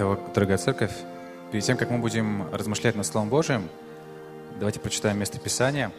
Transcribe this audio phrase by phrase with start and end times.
[0.00, 0.92] Итак, дорогая церковь,
[1.50, 3.68] перед тем, как мы будем размышлять над Словом Божиим,
[4.60, 5.90] давайте прочитаем место Писания.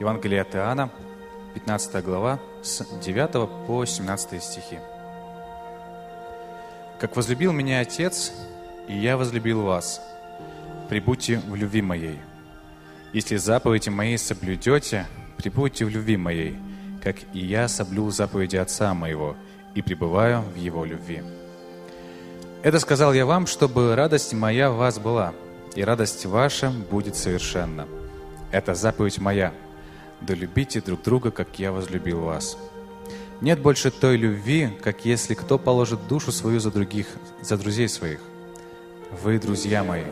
[0.00, 0.90] Евангелие от Иоанна,
[1.54, 4.80] 15 глава, с 9 по 17 стихи.
[6.98, 8.32] «Как возлюбил меня Отец,
[8.88, 10.02] и я возлюбил вас,
[10.88, 12.18] прибудьте в любви моей.
[13.12, 15.06] Если заповеди мои соблюдете,
[15.36, 16.58] прибудьте в любви моей,
[17.04, 19.36] как и я соблюл заповеди Отца моего,
[19.76, 21.22] и пребываю в Его любви».
[22.64, 25.34] Это сказал я вам, чтобы радость моя в вас была,
[25.74, 27.86] и радость ваша будет совершенна.
[28.52, 29.52] Это заповедь моя.
[30.22, 32.56] Да любите друг друга, как я возлюбил вас.
[33.42, 37.06] Нет больше той любви, как если кто положит душу свою за других,
[37.42, 38.20] за друзей своих.
[39.22, 40.04] Вы, друзья мои,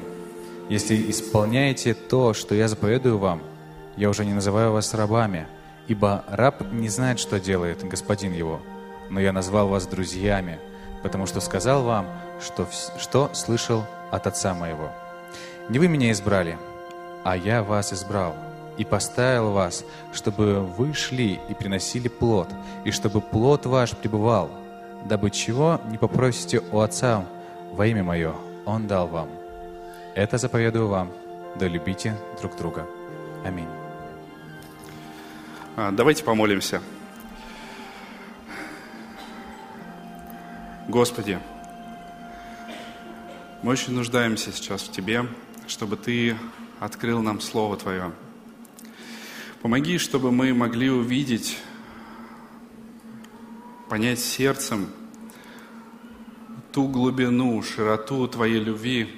[0.68, 3.40] если исполняете то, что я заповедую вам,
[3.96, 5.46] я уже не называю вас рабами,
[5.88, 8.60] ибо раб не знает, что делает господин его,
[9.08, 10.58] но я назвал вас друзьями,
[11.02, 12.06] потому что сказал вам,
[12.42, 12.66] что,
[12.98, 14.90] что слышал от Отца моего.
[15.68, 16.58] Не вы меня избрали,
[17.24, 18.34] а я вас избрал
[18.76, 22.48] и поставил вас, чтобы вы шли и приносили плод,
[22.84, 24.50] и чтобы плод ваш пребывал,
[25.04, 27.24] дабы чего не попросите у Отца
[27.72, 28.34] во имя Мое,
[28.64, 29.28] Он дал вам.
[30.14, 31.10] Это заповедую вам,
[31.56, 32.86] да любите друг друга.
[33.44, 33.68] Аминь.
[35.76, 36.82] А, давайте помолимся.
[40.88, 41.38] Господи,
[43.62, 45.24] мы очень нуждаемся сейчас в Тебе,
[45.68, 46.36] чтобы Ты
[46.80, 48.12] открыл нам Слово Твое.
[49.62, 51.58] Помоги, чтобы мы могли увидеть,
[53.88, 54.88] понять сердцем
[56.72, 59.08] ту глубину, широту Твоей любви,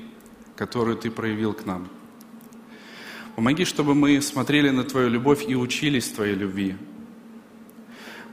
[0.56, 1.88] которую Ты проявил к нам.
[3.36, 6.76] Помоги, чтобы мы смотрели на Твою любовь и учились Твоей любви.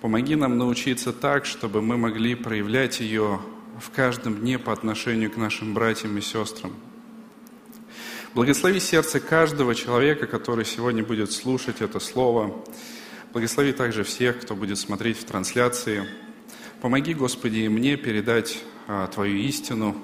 [0.01, 3.39] Помоги нам научиться так, чтобы мы могли проявлять ее
[3.81, 6.71] в каждом дне по отношению к нашим братьям и сестрам.
[8.33, 12.63] Благослови сердце каждого человека, который сегодня будет слушать это слово.
[13.33, 16.05] Благослови также всех, кто будет смотреть в трансляции.
[16.79, 19.97] Помоги, Господи, и мне передать а, Твою истину.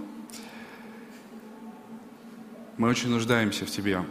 [2.77, 4.03] Мы очень нуждаемся в Тебе.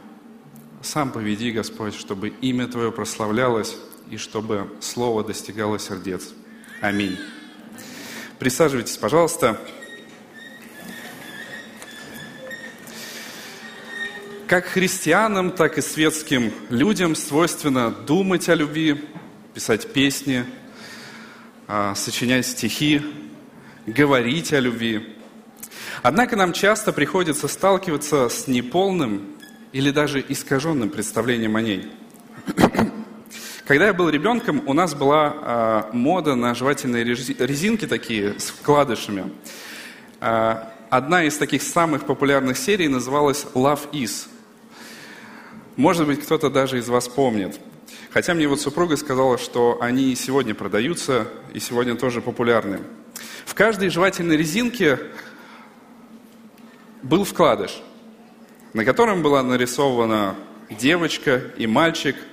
[0.81, 3.76] Сам поведи, Господь, чтобы имя Твое прославлялось
[4.10, 6.32] и чтобы Слово достигало сердец.
[6.81, 7.19] Аминь.
[8.39, 9.59] Присаживайтесь, пожалуйста.
[14.47, 19.03] Как христианам, так и светским людям свойственно думать о любви,
[19.55, 20.45] писать песни,
[21.67, 23.01] а, сочинять стихи,
[23.87, 25.17] говорить о любви.
[26.03, 29.35] Однако нам часто приходится сталкиваться с неполным
[29.73, 31.91] или даже искаженным представлением о ней.
[33.66, 39.32] Когда я был ребенком, у нас была э, мода на жевательные резинки такие с вкладышами.
[40.21, 44.28] Э, одна из таких самых популярных серий называлась Love Is.
[45.75, 47.59] Может быть, кто-то даже из вас помнит.
[48.10, 52.82] Хотя мне вот супруга сказала, что они и сегодня продаются, и сегодня тоже популярны.
[53.47, 55.00] В каждой жевательной резинке
[57.03, 57.82] был вкладыш,
[58.75, 60.37] на котором была нарисована
[60.71, 62.15] девочка и мальчик–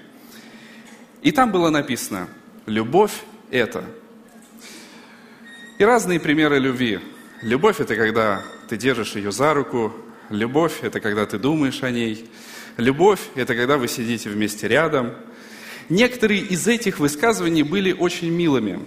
[1.23, 2.28] и там было написано,
[2.66, 3.85] любовь– это.
[5.79, 7.00] И разные примеры любви.
[7.41, 9.94] Любовь– это когда ты держишь ее за руку.
[10.29, 12.29] Любовь– это когда ты думаешь о ней.
[12.75, 15.13] Любовь– это когда вы сидите вместе рядом.
[15.88, 18.79] Некоторые из этих высказываний были очень милыми,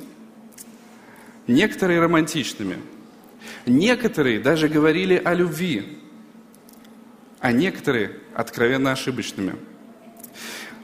[1.47, 2.79] некоторые романтичными,
[3.67, 5.99] некоторые даже говорили о любви,
[7.41, 9.57] а некоторые откровенно ошибочными–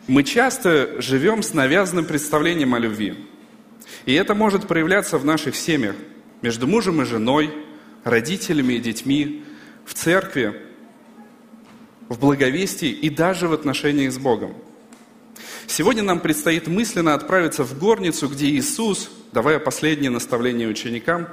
[0.06, 3.14] мы часто живем с навязанным представлением о любви.
[4.04, 5.94] И это может проявляться в наших семьях,
[6.40, 7.52] между мужем и женой,
[8.02, 9.44] родителями и детьми,
[9.84, 10.60] в церкви,
[12.08, 14.54] в благовестии и даже в отношениях с Богом.
[15.66, 21.28] Сегодня нам предстоит мысленно отправиться в горницу, где Иисус, давая последнее наставление ученикам,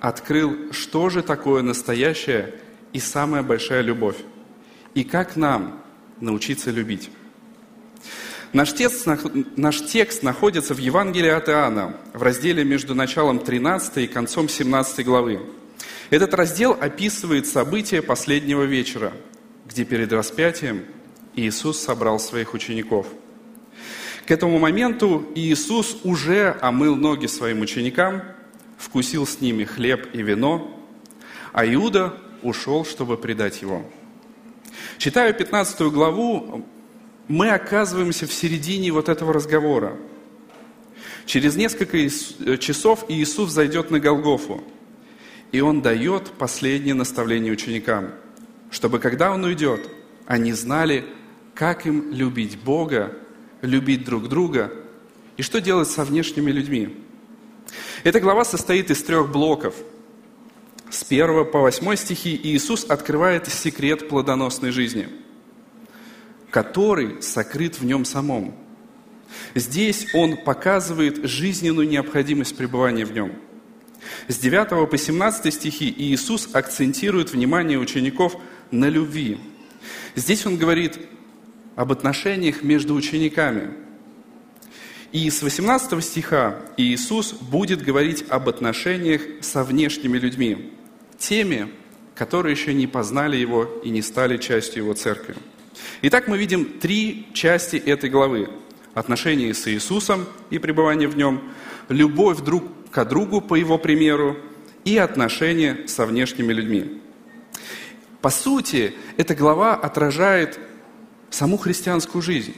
[0.00, 2.54] открыл, что же такое настоящая
[2.92, 4.16] и самая большая любовь,
[4.94, 5.82] и как нам
[6.20, 7.10] научиться любить.
[8.54, 9.08] Наш текст,
[9.56, 15.04] наш текст находится в Евангелии от Иоанна, в разделе между началом 13 и концом 17
[15.04, 15.40] главы.
[16.10, 19.12] Этот раздел описывает события последнего вечера,
[19.66, 20.84] где перед распятием
[21.34, 23.08] Иисус собрал своих учеников.
[24.24, 28.22] К этому моменту Иисус уже омыл ноги своим ученикам,
[28.78, 30.80] вкусил с ними хлеб и вино,
[31.52, 33.82] а Иуда ушел, чтобы предать его.
[34.98, 36.64] Читая 15 главу,
[37.28, 39.96] мы оказываемся в середине вот этого разговора.
[41.26, 44.62] Через несколько э, часов Иисус зайдет на Голгофу.
[45.52, 48.10] и Он дает последнее наставление ученикам,
[48.70, 49.88] чтобы когда Он уйдет,
[50.26, 51.04] они знали,
[51.54, 53.16] как им любить Бога,
[53.62, 54.72] любить друг друга
[55.36, 56.96] и что делать со внешними людьми.
[58.02, 59.74] Эта глава состоит из трех блоков.
[60.90, 65.08] С 1 по 8 стихи Иисус открывает секрет плодоносной жизни,
[66.54, 68.54] который сокрыт в нем самом.
[69.56, 73.32] Здесь Он показывает жизненную необходимость пребывания в нем.
[74.28, 78.36] С 9 по 17 стихи Иисус акцентирует внимание учеников
[78.70, 79.40] на любви.
[80.14, 80.96] Здесь Он говорит
[81.74, 83.70] об отношениях между учениками.
[85.10, 90.72] И с 18 стиха Иисус будет говорить об отношениях со внешними людьми,
[91.18, 91.68] теми,
[92.14, 95.34] которые еще не познали Его и не стали частью Его церкви.
[96.02, 98.50] Итак, мы видим три части этой главы.
[98.94, 101.42] Отношения с Иисусом и пребывание в Нем,
[101.88, 104.36] любовь друг к другу по Его примеру
[104.84, 107.00] и отношения со внешними людьми.
[108.20, 110.58] По сути, эта глава отражает
[111.30, 112.54] саму христианскую жизнь.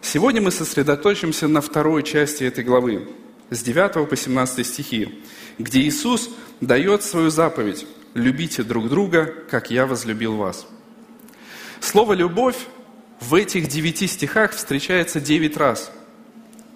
[0.00, 3.08] Сегодня мы сосредоточимся на второй части этой главы,
[3.50, 5.22] с 9 по 17 стихи,
[5.58, 6.30] где Иисус
[6.60, 10.66] дает свою заповедь «Любите друг друга, как я возлюбил вас».
[11.80, 12.66] Слово «любовь»
[13.20, 15.90] в этих девяти стихах встречается девять раз,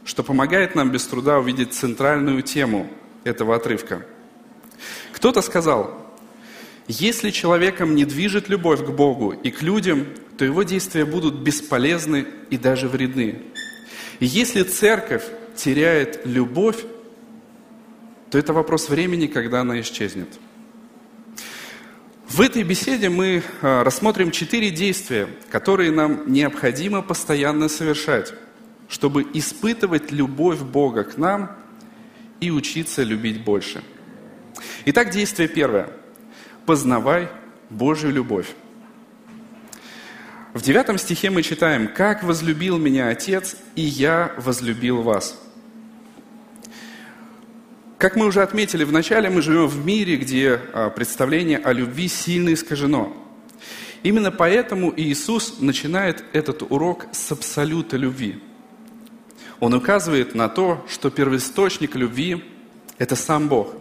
[0.05, 2.91] что помогает нам без труда увидеть центральную тему
[3.23, 4.05] этого отрывка.
[5.13, 6.05] Кто-то сказал,
[6.87, 10.07] если человеком не движет любовь к Богу и к людям,
[10.37, 13.43] то его действия будут бесполезны и даже вредны.
[14.21, 15.25] Если церковь
[15.57, 16.85] теряет любовь,
[18.31, 20.29] то это вопрос времени, когда она исчезнет.
[22.35, 28.35] В этой беседе мы а, рассмотрим четыре действия, которые нам необходимо постоянно совершать,
[28.89, 31.53] чтобы испытывать любовь Бога к нам
[32.41, 33.85] и учиться любить больше.
[34.85, 35.91] Итак, действие первое.
[36.67, 37.29] Познавай
[37.71, 38.49] Божью любовь.
[40.55, 45.41] В девятом стихе мы читаем, «Как возлюбил меня Отец, и я возлюбил вас».
[48.05, 52.07] Как мы уже отметили в начале, мы живем в мире, где а, представление о любви
[52.09, 53.17] сильно искажено.
[54.03, 58.43] Именно поэтому Иисус начинает этот урок с абсолюта любви.
[59.59, 62.45] Он указывает на то, что первоисточник любви–
[62.99, 63.75] это сам Бог.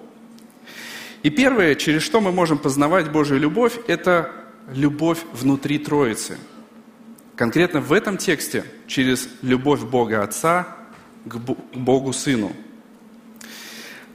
[1.24, 4.32] И первое, через что мы можем познавать Божью любовь, это
[4.74, 6.38] любовь внутри Троицы–
[7.36, 10.78] Конкретно в этом тексте через любовь Бога Отца
[11.26, 12.54] к Богу Сыну.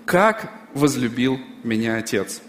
[0.09, 2.41] Как возлюбил меня Отец?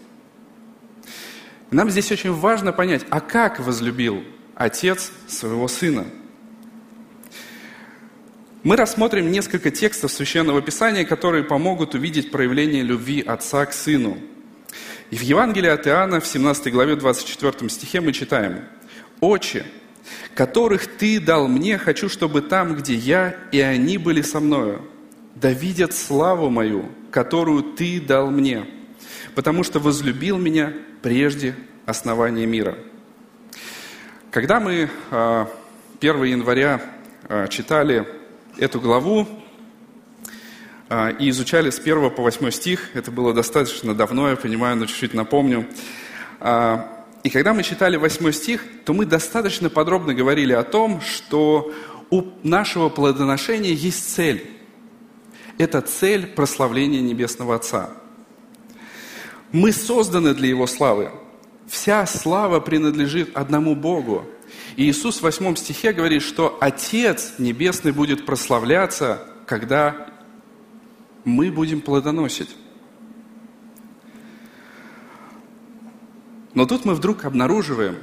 [1.71, 4.23] Нам здесь очень важно понять, а как возлюбил
[4.55, 6.05] Отец своего Сына?
[8.63, 14.17] Мы рассмотрим несколько текстов Священного Писания, которые помогут увидеть проявление любви Отца к Сыну.
[15.11, 18.69] И в Евангелии от Иоанна в 17 главе 24 стихе мы читаем
[19.19, 19.65] «Отче,
[20.33, 24.87] которых Ты дал мне, хочу, чтобы там, где я, и они были со мною,
[25.39, 28.65] да видят славу мою, которую Ты дал мне,
[29.35, 31.55] потому что возлюбил меня прежде
[31.85, 32.77] основания мира».
[34.31, 35.47] Когда мы 1 а,
[36.01, 36.81] января
[37.27, 38.07] а, читали
[38.57, 39.27] эту главу
[40.87, 44.85] а, и изучали с 1 по 8 стих, это было достаточно давно, я понимаю, но
[44.85, 45.67] чуть-чуть напомню,
[47.23, 51.73] и когда мы читали восьмой стих, то мы достаточно подробно говорили о том, что
[52.09, 54.58] у нашего плодоношения есть цель.
[55.59, 57.89] Это цель прославления Небесного Отца.
[59.51, 61.11] Мы созданы для Его славы.
[61.67, 64.25] Вся слава принадлежит одному Богу.
[64.77, 70.09] И Иисус в восьмом стихе говорит, что Отец Небесный будет прославляться, когда
[71.25, 72.55] мы будем плодоносить.
[76.53, 77.97] Но тут мы вдруг обнаруживаем,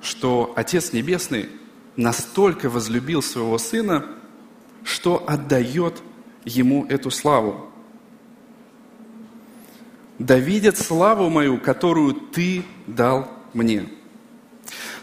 [0.00, 1.48] что Отец Небесный
[1.96, 4.06] настолько возлюбил своего Сына,
[4.84, 6.00] что отдает
[6.44, 7.70] Ему эту славу.
[10.18, 13.86] «Да видят славу мою, которую Ты дал мне».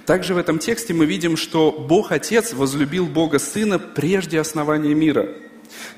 [0.06, 5.30] Также в этом тексте мы видим, что Бог Отец возлюбил Бога Сына прежде основания мира.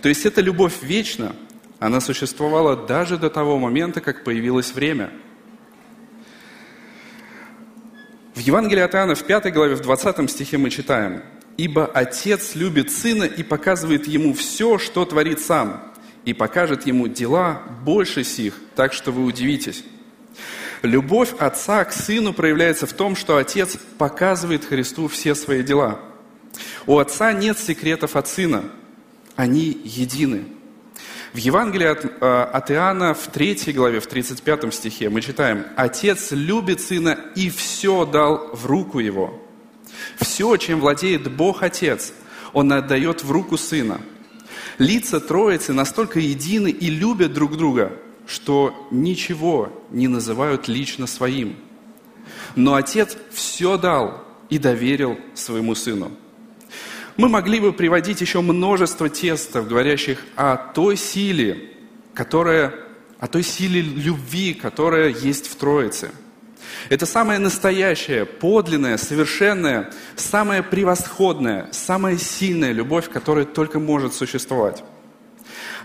[0.01, 1.35] То есть эта любовь вечна,
[1.79, 5.11] она существовала даже до того момента, как появилось время–
[8.35, 11.21] В Евангелии от Иоанна в 5 главе, в 20 стихе мы читаем,
[11.57, 15.93] «Ибо Отец любит Сына и показывает Ему все, что творит Сам,
[16.25, 19.83] и покажет Ему дела больше сих, так что вы удивитесь».
[20.83, 25.99] Любовь Отца к Сыну проявляется в том, что Отец показывает Христу все свои дела.
[26.85, 28.65] У Отца нет секретов от Сына,
[29.37, 30.43] они едины.
[31.31, 36.31] В Евангелии от, э, от Иоанна в 3 главе, в 35 стихе мы читаем, «Отец
[36.31, 39.42] любит Сына и все дал в руку Его».
[40.17, 42.13] Все, чем владеет Бог Отец,
[42.53, 44.01] Он отдает в руку Сына.
[44.77, 47.93] Лица Троицы настолько едины и любят друг друга,
[48.25, 51.57] что ничего не называют лично своим.
[52.55, 56.11] Но Отец все дал и доверил своему Сыну.
[57.15, 61.69] Мы могли бы приводить еще множество текстов, говорящих о той силе,
[62.13, 62.73] которая,
[63.19, 66.11] о той силе любви, которая есть в Троице.
[66.89, 74.83] Это самая настоящая, подлинная, совершенная, самая превосходная, самая сильная любовь, которая только может существовать.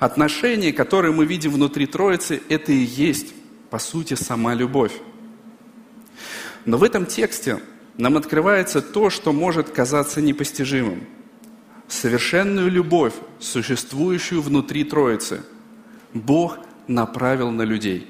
[0.00, 3.34] Отношения, которые мы видим внутри Троицы, это и есть,
[3.70, 4.92] по сути, сама любовь.
[6.64, 7.60] Но в этом тексте
[7.96, 11.06] нам открывается то, что может казаться непостижимым–
[11.88, 15.42] совершенную любовь, существующую внутри Троицы,
[16.12, 18.06] Бог направил на людей.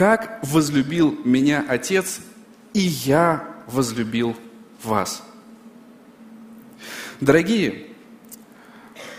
[0.00, 2.20] Как возлюбил меня Отец,
[2.72, 4.34] и я возлюбил
[4.82, 5.22] вас.
[7.20, 7.88] Дорогие,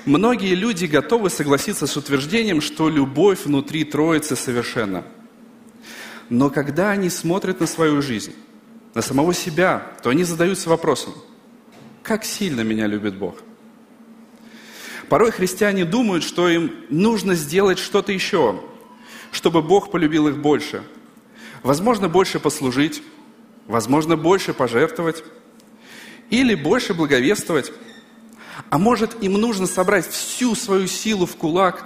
[0.05, 5.03] многие люди готовы согласиться с утверждением, что любовь внутри Троицы совершенна.
[6.29, 8.33] Но когда они смотрят на свою жизнь,
[8.95, 11.13] на самого себя, то они задаются вопросом,
[12.01, 13.35] как сильно меня любит Бог?
[15.09, 18.63] Порой христиане думают, что им нужно сделать что-то еще,
[19.31, 20.83] чтобы Бог полюбил их больше.
[21.63, 23.01] Возможно, больше послужить,
[23.67, 25.23] возможно, больше пожертвовать
[26.29, 27.71] или больше благовествовать.
[28.69, 31.85] А может, им нужно собрать всю свою силу в кулак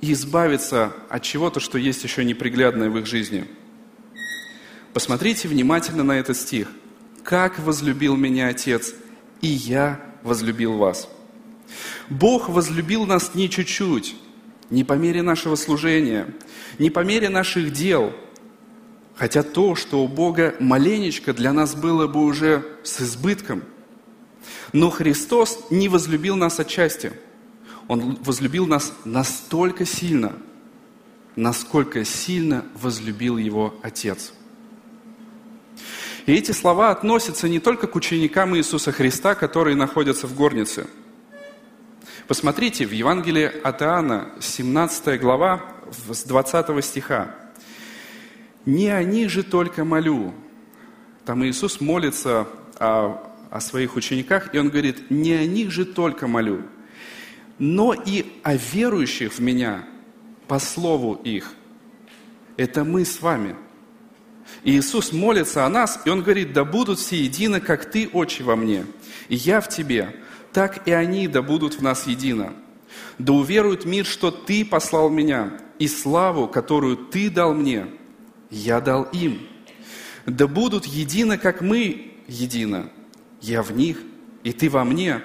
[0.00, 3.46] и избавиться от чего-то, что есть еще неприглядное в их жизни–
[4.92, 6.68] Посмотрите внимательно на этот стих.
[7.22, 8.94] «Как возлюбил меня Отец,
[9.40, 11.08] и я возлюбил вас».
[12.10, 14.16] Бог возлюбил нас не чуть-чуть,
[14.72, 16.34] не по мере нашего служения,
[16.78, 18.12] не по мере наших дел,
[19.14, 23.62] хотя то, что у Бога маленечко для нас было бы уже с избытком.
[24.72, 27.12] Но Христос не возлюбил нас отчасти.
[27.86, 30.32] Он возлюбил нас настолько сильно,
[31.36, 34.32] насколько сильно возлюбил Его Отец–
[36.26, 40.86] и эти слова относятся не только к ученикам Иисуса Христа, которые находятся в горнице.
[42.32, 47.34] Посмотрите, в Евангелии от Иоанна, 17 глава, с 20 стиха.
[48.64, 50.32] «Не о них же только молю».
[51.26, 52.48] Там Иисус молится
[52.78, 56.62] о, о своих учениках, и Он говорит, «Не о них же только молю,
[57.58, 59.84] но и о верующих в Меня
[60.48, 61.52] по слову их».
[62.56, 63.56] Это мы с вами–
[64.64, 68.44] и Иисус молится о нас, и Он говорит, да будут все едины, как Ты, Отче,
[68.44, 68.86] во мне,
[69.28, 70.14] и я в Тебе,
[70.52, 72.52] так и они да будут в нас едино.
[73.18, 77.86] Да уверует мир, что Ты послал меня, и славу, которую Ты дал мне,
[78.50, 79.46] я дал им.
[80.26, 82.90] Да будут едины, как мы едино,
[83.40, 83.98] я в них,
[84.44, 85.22] и Ты во мне,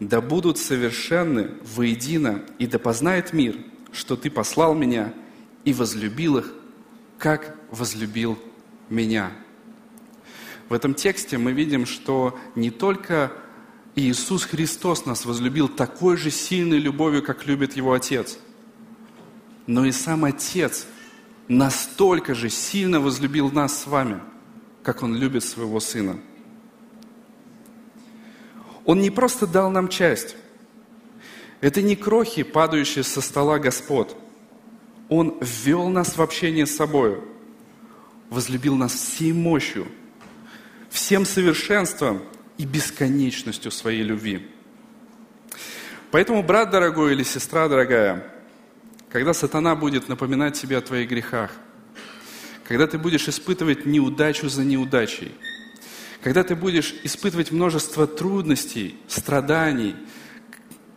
[0.00, 3.56] да будут совершенны воедино, и да познает мир,
[3.92, 5.12] что Ты послал меня
[5.64, 6.52] и возлюбил их,
[7.18, 8.38] как возлюбил
[8.88, 9.32] меня.
[10.68, 13.32] В этом тексте мы видим, что не только
[13.98, 18.38] Иисус Христос нас возлюбил такой же сильной любовью, как любит Его Отец,
[19.66, 20.86] но и сам Отец
[21.48, 24.20] настолько же сильно возлюбил нас с вами,
[24.82, 26.18] как Он любит своего Сына.
[28.84, 30.36] Он не просто дал нам часть.
[31.60, 34.16] Это не крохи, падающие со стола Господ.
[35.08, 37.20] Он ввел нас в общение с собой–
[38.30, 39.86] возлюбил нас всей мощью,
[40.90, 42.22] всем совершенством
[42.58, 44.46] и бесконечностью своей любви.
[46.10, 48.30] Поэтому, брат дорогой или сестра дорогая,
[49.10, 51.52] когда сатана будет напоминать тебе о твоих грехах,
[52.64, 55.32] когда ты будешь испытывать неудачу за неудачей,
[56.22, 59.96] когда ты будешь испытывать множество трудностей, страданий,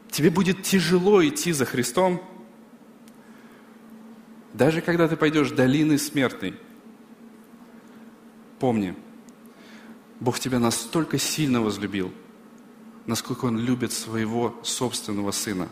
[0.10, 2.22] тебе будет тяжело идти за Христом,
[4.53, 6.56] даже когда ты пойдешь долиной смертной–
[8.62, 8.94] Помни,
[10.22, 12.13] Бог тебя настолько сильно возлюбил,
[13.08, 15.68] насколько Он любит своего собственного Сына.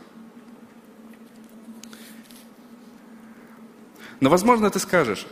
[4.20, 5.28] Но, возможно, ты скажешь,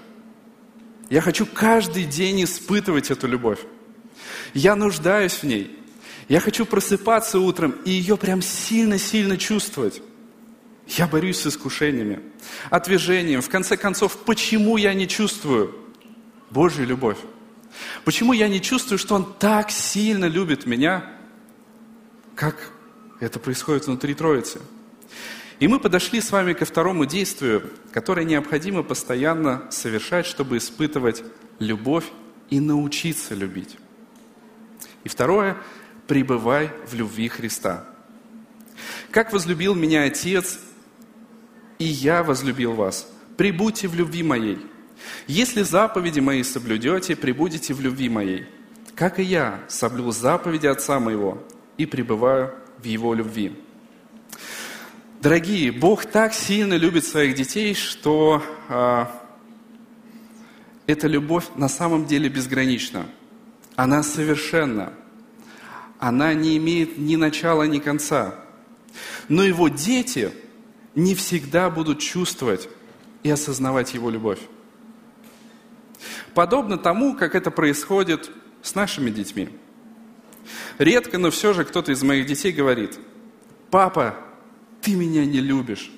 [1.10, 3.60] я хочу каждый день испытывать эту любовь.
[4.54, 5.80] Я нуждаюсь в ней.
[6.30, 10.02] Я хочу просыпаться утром и ее прям сильно-сильно чувствовать.
[10.90, 12.22] Я борюсь с искушениями,
[12.70, 13.42] отвержением.
[13.42, 15.76] В конце концов, почему я не чувствую
[16.52, 17.18] Божью любовь?
[18.06, 21.12] Почему я не чувствую, что Он так сильно любит меня,
[22.36, 22.72] как
[23.20, 24.62] Это происходит внутри Троицы.
[25.60, 31.24] И мы подошли с вами ко второму действию, которое необходимо постоянно совершать, чтобы испытывать
[31.58, 32.06] любовь
[32.52, 33.78] и научиться любить.
[35.04, 35.58] И второе–
[36.08, 37.86] пребывай в любви Христа.
[39.12, 40.60] Как возлюбил меня Отец,
[41.80, 43.12] и я возлюбил вас.
[43.36, 44.60] Прибудьте в любви моей.
[45.28, 48.46] Если заповеди мои соблюдете, прибудете в любви моей.
[48.96, 51.44] Как и я соблюл заповеди Отца моего
[51.78, 53.56] и пребываю в Его любви.
[55.22, 59.12] Дорогие, Бог так сильно любит своих детей, что а,
[60.86, 63.08] эта любовь на самом деле безгранична.
[63.76, 64.94] Она совершенна.
[66.00, 68.36] Она не имеет ни начала, ни конца.
[69.28, 70.32] Но его дети
[70.96, 72.70] не всегда будут чувствовать
[73.24, 74.40] и осознавать его любовь.
[76.38, 78.30] Подобно тому, как это происходит
[78.62, 79.50] с нашими детьми.
[80.78, 83.00] Редко, но все же кто-то из моих детей говорит,
[83.72, 84.16] папа,
[84.84, 85.92] ты меня не любишь.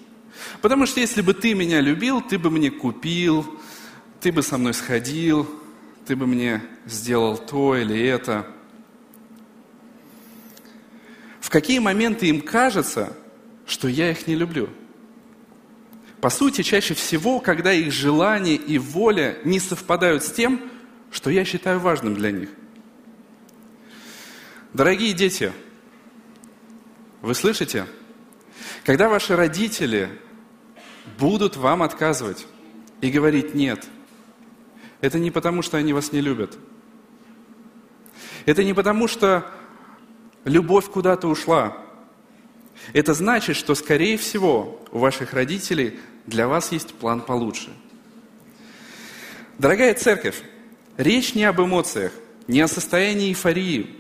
[0.62, 3.60] Потому что если бы ты меня любил, ты бы мне купил,
[4.22, 5.46] ты бы со мной сходил,
[6.05, 8.48] ты бы мне сделал то или это.
[11.41, 13.12] В какие моменты им кажется,
[13.65, 14.69] что я их не люблю?
[16.22, 20.62] По сути, чаще всего, когда их желания и воля не совпадают с тем,
[21.12, 22.50] что я считаю важным для них.
[24.74, 25.54] Дорогие дети,
[27.22, 27.86] вы слышите?
[28.84, 30.10] Когда ваши родители
[31.18, 32.46] будут вам отказывать
[33.02, 33.88] и говорить «нет»,
[35.02, 36.58] это не потому, что они вас не любят.
[38.46, 39.50] Это не потому, что
[40.44, 41.78] любовь куда-то ушла.
[42.93, 47.69] Это значит, что, скорее всего, у ваших родителей для вас есть план получше.
[49.58, 50.41] Дорогая церковь,
[50.98, 52.12] речь не об эмоциях,
[52.48, 53.96] не о состоянии эйфории.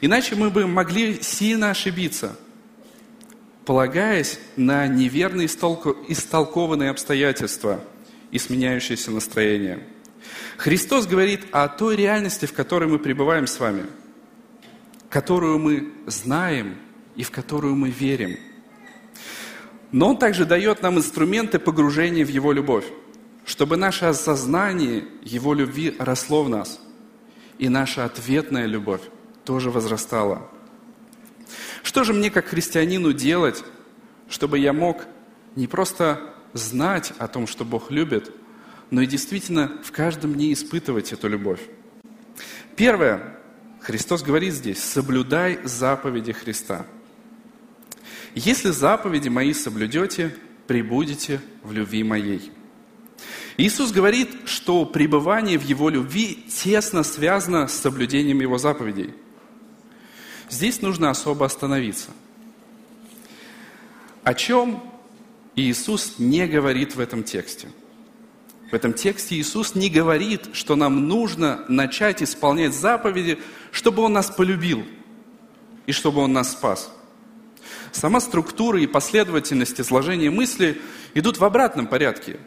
[0.00, 2.36] Иначе мы бы могли сильно ошибиться,
[3.64, 7.80] полагаясь на неверно истолкованные обстоятельства
[8.30, 9.86] и сменяющееся настроение–
[10.56, 13.86] Христос говорит о той реальности, в которой мы пребываем с вами,
[15.08, 16.76] которую мы знаем
[17.16, 18.38] и в которую мы верим.
[19.92, 22.86] Но Он также дает нам инструменты погружения в Его любовь,
[23.44, 26.80] чтобы наше осознание Его любви росло в нас,
[27.58, 29.02] и наша ответная любовь
[29.44, 30.50] тоже возрастала.
[31.82, 33.62] Что же мне как христианину делать,
[34.28, 35.04] чтобы я мог
[35.54, 38.32] не просто знать о том, что Бог любит,
[38.90, 41.60] но и действительно в каждом дне испытывать эту любовь.
[42.76, 43.38] Первое,
[43.80, 46.86] Христос говорит здесь, соблюдай заповеди Христа.
[48.34, 52.50] Если заповеди мои соблюдете, прибудете в любви моей.
[53.56, 59.14] Иисус говорит, что пребывание в Его любви тесно связано с соблюдением Его заповедей.
[60.50, 62.10] Здесь нужно особо остановиться.
[64.24, 64.82] О чем
[65.54, 67.68] Иисус не говорит в этом тексте–
[68.74, 73.38] в этом тексте Иисус не говорит, что нам нужно начать исполнять заповеди,
[73.70, 74.84] чтобы Он нас полюбил
[75.86, 76.92] и чтобы Он нас спас.
[77.94, 80.82] Сама структура и последовательность изложения мысли
[81.14, 82.40] идут в обратном порядке.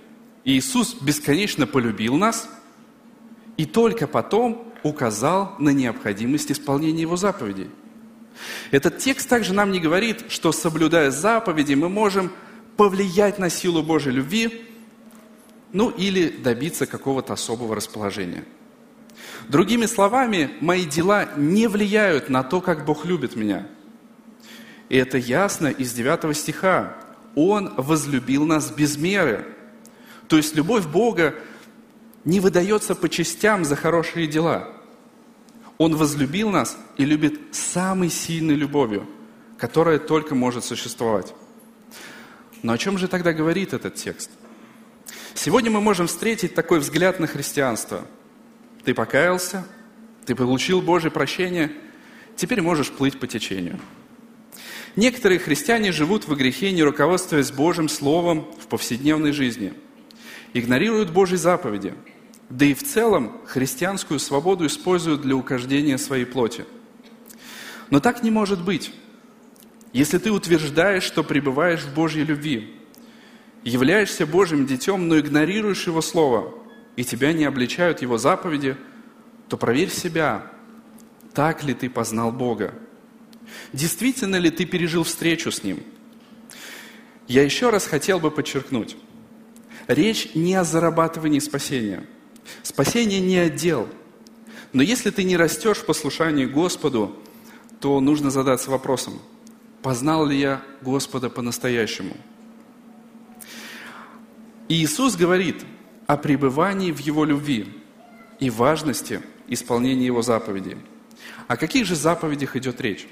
[0.43, 2.49] Иисус бесконечно полюбил нас
[3.55, 7.69] и только потом указал на необходимость исполнения Его заповедей.
[8.71, 12.29] Этот текст также нам не говорит, что соблюдая заповеди, мы можем
[12.75, 14.65] повлиять на силу Божьей любви
[15.71, 18.43] ну или добиться какого-то особого расположения.
[19.47, 23.65] Другими словами, мои дела не влияют на то, как Бог любит меня.
[24.89, 26.97] И это ясно из 9 стиха.
[27.36, 29.45] Он возлюбил нас без меры.
[30.28, 31.36] То есть любовь Бога
[32.26, 34.73] не выдается по частям за хорошие дела.
[35.78, 39.08] Он возлюбил нас и любит самой сильной любовью,
[39.58, 41.34] которая только может существовать.
[42.63, 44.32] Но о чем же тогда говорит этот текст?
[45.36, 48.08] Сегодня мы можем встретить такой взгляд на христианство.
[48.84, 49.65] Ты покаялся,
[50.26, 51.71] ты получил Божье прощение,
[52.36, 53.80] теперь можешь плыть по течению.
[54.97, 59.73] Некоторые христиане живут в грехе, не руководствуясь Божьим Словом в повседневной жизни.
[60.53, 61.93] Игнорируют Божьи заповеди.
[62.49, 66.65] Да и в целом христианскую свободу используют для угождения своей плоти.
[67.91, 68.91] Но так не может быть.
[69.93, 72.75] Если ты утверждаешь, что пребываешь в Божьей любви,
[73.63, 76.55] являешься Божьим детем, но игнорируешь Его Слово,
[76.95, 78.75] и тебя не обличают Его заповеди,
[79.47, 80.51] то проверь себя,
[81.36, 82.73] так ли ты познал Бога.
[83.73, 85.83] Действительно ли ты пережил встречу с Ним?
[87.27, 88.95] Я еще раз хотел бы подчеркнуть,
[89.88, 92.05] речь не о зарабатывании спасения.
[92.63, 93.89] Спасение не отдел.
[94.71, 97.17] Но если ты не растешь в послушании Господу,
[97.79, 99.19] то нужно задаться вопросом,
[99.81, 102.17] Познал ли я Господа по-настоящему?
[104.67, 105.63] И Иисус говорит
[106.07, 107.73] о пребывании в Его любви
[108.39, 110.77] и важности исполнения Его заповедей.
[111.47, 113.07] О каких же заповедях идет речь?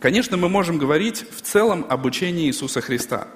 [0.00, 3.28] Конечно, мы можем говорить в целом об учении Иисуса Христа.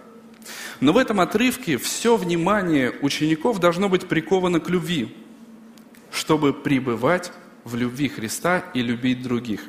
[0.81, 5.14] Но в этом отрывке все внимание учеников должно быть приковано к любви,
[6.11, 7.33] чтобы пребывать
[7.64, 9.61] в любви Христа и любить других.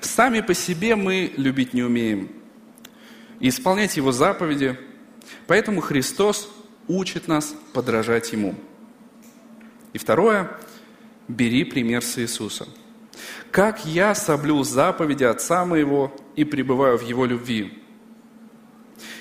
[0.00, 2.28] Сами по себе мы любить не умеем
[3.38, 4.78] и исполнять Его заповеди,
[5.46, 6.48] поэтому Христос
[6.88, 8.56] учит нас подражать Ему.
[9.92, 10.50] И второе,
[11.28, 12.66] бери пример с Иисуса.
[13.50, 17.82] Как я соблюл заповеди Отца моего и пребываю в Его любви.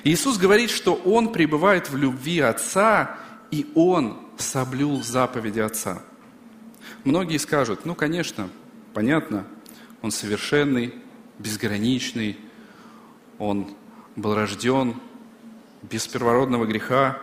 [0.04, 3.18] Иисус говорит, что Он пребывает в любви Отца,
[3.52, 6.02] и Он соблюл заповеди Отца.
[7.04, 8.50] Многие скажут, ну, конечно,
[8.94, 9.46] понятно,
[10.02, 10.94] Он совершенный,
[11.40, 12.38] безграничный,
[13.40, 13.76] Он
[14.16, 14.96] был рожден
[15.82, 17.20] без первородного греха.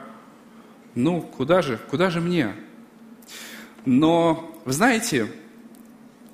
[0.94, 2.54] Ну, куда же, куда же мне?
[3.84, 5.32] Но, вы знаете,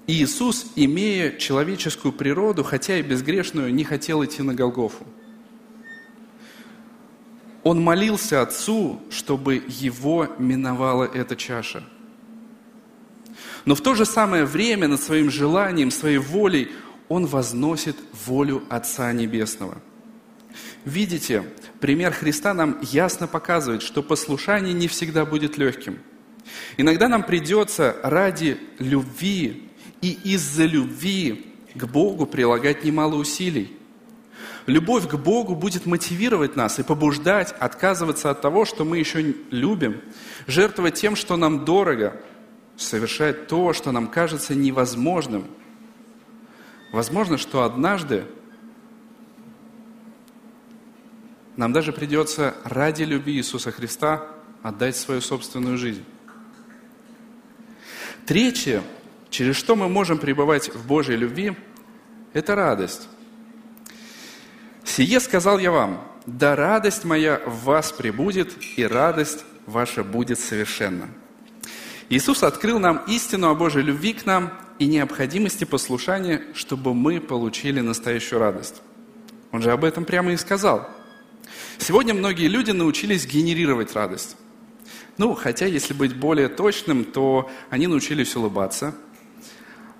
[0.08, 5.06] Иисус, имея человеческую природу, хотя и безгрешную, не хотел идти на Голгофу.
[7.62, 11.84] Он молился Отцу, чтобы его миновала эта чаша.
[13.66, 16.70] Но в то же самое время над своим желанием, своей волей
[17.10, 19.76] он возносит волю Отца Небесного.
[20.86, 21.44] Видите,
[21.80, 25.98] пример Христа нам ясно показывает, что послушание не всегда будет легким.
[26.78, 29.67] Иногда нам придется ради любви
[30.00, 33.76] и из-за любви к Богу прилагать немало усилий.
[34.66, 40.02] Любовь к Богу будет мотивировать нас и побуждать отказываться от того, что мы еще любим,
[40.46, 42.20] жертвовать тем, что нам дорого,
[42.76, 45.46] совершать то, что нам кажется невозможным.
[46.92, 48.24] Возможно, что однажды
[51.56, 54.26] нам даже придется ради любви Иисуса Христа
[54.62, 56.04] отдать свою собственную жизнь.
[58.26, 58.82] Третье,
[59.30, 61.56] через что мы можем пребывать в Божьей любви,
[62.32, 63.08] это радость.
[64.84, 71.08] «Сие сказал я вам, да радость моя в вас пребудет, и радость ваша будет совершенна».
[72.10, 77.80] Иисус открыл нам истину о Божьей любви к нам и необходимости послушания, чтобы мы получили
[77.80, 78.80] настоящую радость.
[79.52, 80.88] Он же об этом прямо и сказал.
[81.78, 84.36] Сегодня многие люди научились генерировать радость.
[85.18, 88.94] Ну, хотя, если быть более точным, то они научились улыбаться,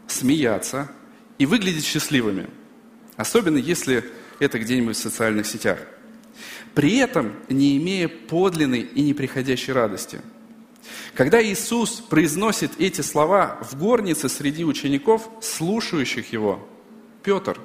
[0.09, 0.91] смеяться
[1.39, 2.49] и выглядеть счастливыми.
[3.17, 4.05] Особенно, если
[4.39, 5.79] это где-нибудь в социальных сетях.
[6.75, 10.21] При этом не имея подлинной и неприходящей радости.
[11.15, 16.67] Когда Иисус произносит эти слова в горнице среди учеников, слушающих Его,
[17.23, 17.61] Петр,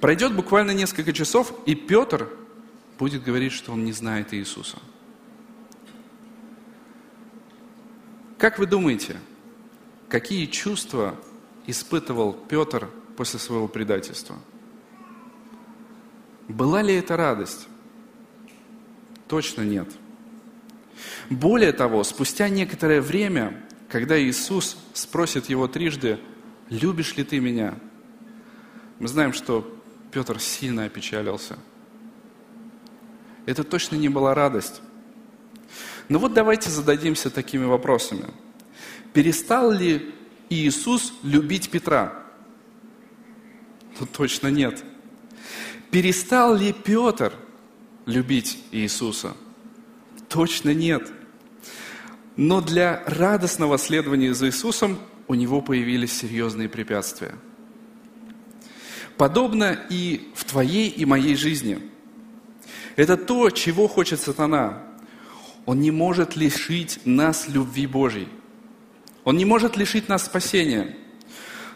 [0.00, 2.28] пройдет буквально несколько часов, и Петр
[2.98, 4.78] будет говорить, что он не знает Иисуса.
[8.38, 9.16] Как вы думаете,
[10.10, 11.14] какие чувства
[11.66, 14.36] испытывал Петр после своего предательства?
[16.48, 17.68] Была ли это радость?
[19.28, 19.88] Точно нет.
[21.30, 26.18] Более того, спустя некоторое время, когда Иисус спросит его трижды,
[26.68, 27.78] «Любишь ли ты меня?»,
[28.98, 31.56] мы знаем, что Петр сильно опечалился.
[33.46, 34.82] Это точно не была радость.
[36.08, 38.26] Но вот давайте зададимся такими вопросами.
[39.12, 40.14] Перестал ли
[40.48, 42.22] Иисус любить Петра?
[43.98, 44.84] Ну точно нет.
[45.90, 47.32] Перестал ли Петр
[48.06, 49.36] любить Иисуса?
[50.28, 51.10] Точно нет.
[52.36, 57.34] Но для радостного следования за Иисусом у него появились серьезные препятствия.
[59.16, 61.90] Подобно и в твоей и моей жизни.
[62.96, 64.82] Это то, чего хочет сатана.
[65.66, 68.28] Он не может лишить нас любви Божьей.
[69.24, 70.96] Он не может лишить нас спасения.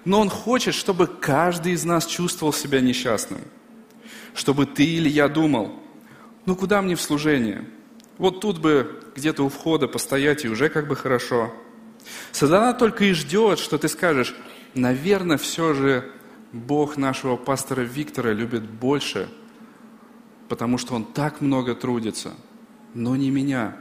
[0.04, 3.40] Но он хочет, чтобы каждый из нас чувствовал себя несчастным–
[4.34, 5.72] чтобы ты или я думал,
[6.44, 7.64] ну куда мне в служение?
[8.18, 11.54] Вот тут бы где-то у входа постоять и уже как бы хорошо.
[12.32, 14.34] Сатана только и ждет, что ты скажешь,
[14.74, 16.12] наверное, все же
[16.52, 19.28] Бог нашего пастора Виктора любит больше,
[20.48, 22.32] потому что он так много трудится,
[22.92, 23.76] но не меня.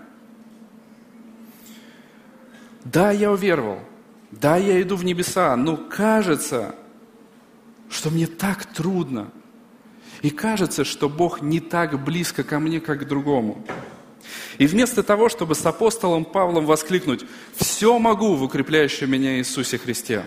[2.86, 3.80] Да, я уверовал,
[4.32, 6.76] да, я иду в небеса, но кажется,
[7.90, 9.32] что мне так трудно–
[10.24, 13.64] и кажется, что Бог не так близко ко мне, как к другому.
[14.58, 20.24] И вместо того, чтобы с апостолом Павлом воскликнуть «Все могу в укрепляющем меня Иисусе Христе»,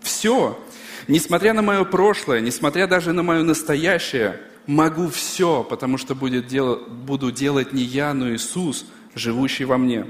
[0.00, 0.60] все,
[1.06, 6.76] Несмотря на мое прошлое, несмотря даже на мое настоящее, могу все, потому что будет дел...
[6.86, 10.06] буду делать не я, но Иисус, живущий во мне.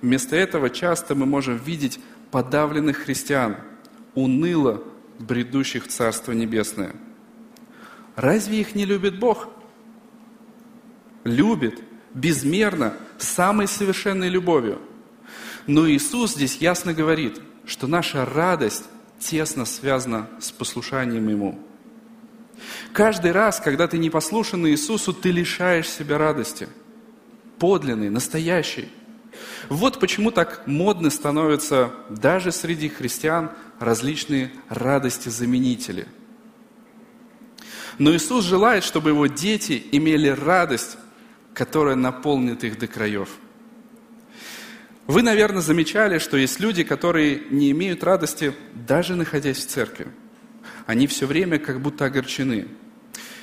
[0.00, 1.98] Вместо этого часто мы можем видеть
[2.30, 3.56] подавленных христиан,
[4.14, 4.82] уныло
[5.18, 6.94] бредущих в Царство Небесное.
[8.16, 9.48] Разве их не любит Бог?
[11.24, 11.82] Любит,
[12.14, 14.80] безмерно, самой совершенной любовью.
[15.66, 18.84] Но Иисус здесь ясно говорит, что наша радость
[19.18, 21.58] тесно связана с послушанием Ему.
[22.92, 26.68] Каждый раз, когда ты не послушан Иисусу, ты лишаешь себя радости.
[27.58, 28.88] Подлинной, настоящей.
[29.68, 36.06] Вот почему так модны становятся даже среди христиан различные радости-заменители.
[37.98, 40.96] Но Иисус желает, чтобы его дети имели радость,
[41.52, 43.28] которая наполнит их до краев.
[45.06, 50.08] Вы, наверное, замечали, что есть люди, которые не имеют радости, даже находясь в церкви.
[50.86, 52.68] Они все время как будто огорчены.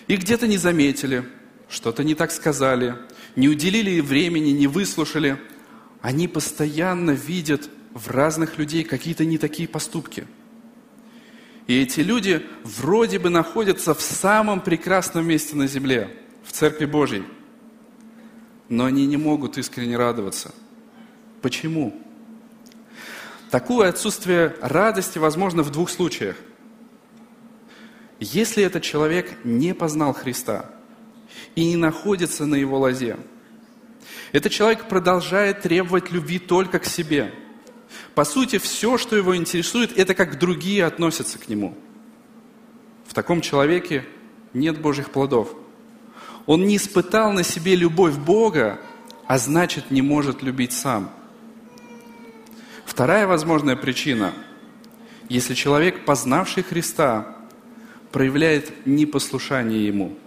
[0.08, 1.26] И где-то не заметили,
[1.68, 2.96] что-то не так сказали,
[3.36, 5.38] не уделили времени, не выслушали–
[6.06, 10.28] они постоянно видят в разных людей какие-то не такие поступки.
[11.66, 17.24] И эти люди вроде бы находятся в самом прекрасном месте на земле, в Церкви Божьей.
[18.70, 20.54] Но они не могут искренне радоваться.
[21.42, 22.00] Почему?
[23.50, 26.36] Такое отсутствие радости возможно в двух случаях.
[28.20, 30.70] Если этот человек не познал Христа
[31.56, 33.18] и не находится на его лозе–
[34.36, 37.34] этот человек продолжает требовать любви только к себе.
[38.16, 41.74] По сути, все, что его интересует, это как другие относятся к нему.
[43.08, 44.04] В таком человеке
[44.54, 45.56] нет Божьих плодов.
[46.48, 48.82] Он не испытал на себе любовь Бога,
[49.26, 51.12] а значит не может любить сам.
[52.84, 54.34] Вторая возможная причина,
[55.30, 57.38] если человек, познавший Христа,
[58.12, 60.18] проявляет непослушание Ему–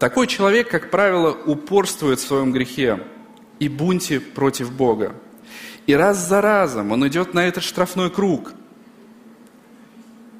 [0.00, 3.06] такой человек, как правило, упорствует в своем грехе
[3.60, 5.14] и бунте против Бога.
[5.86, 8.52] И раз за разом он идет на этот штрафной круг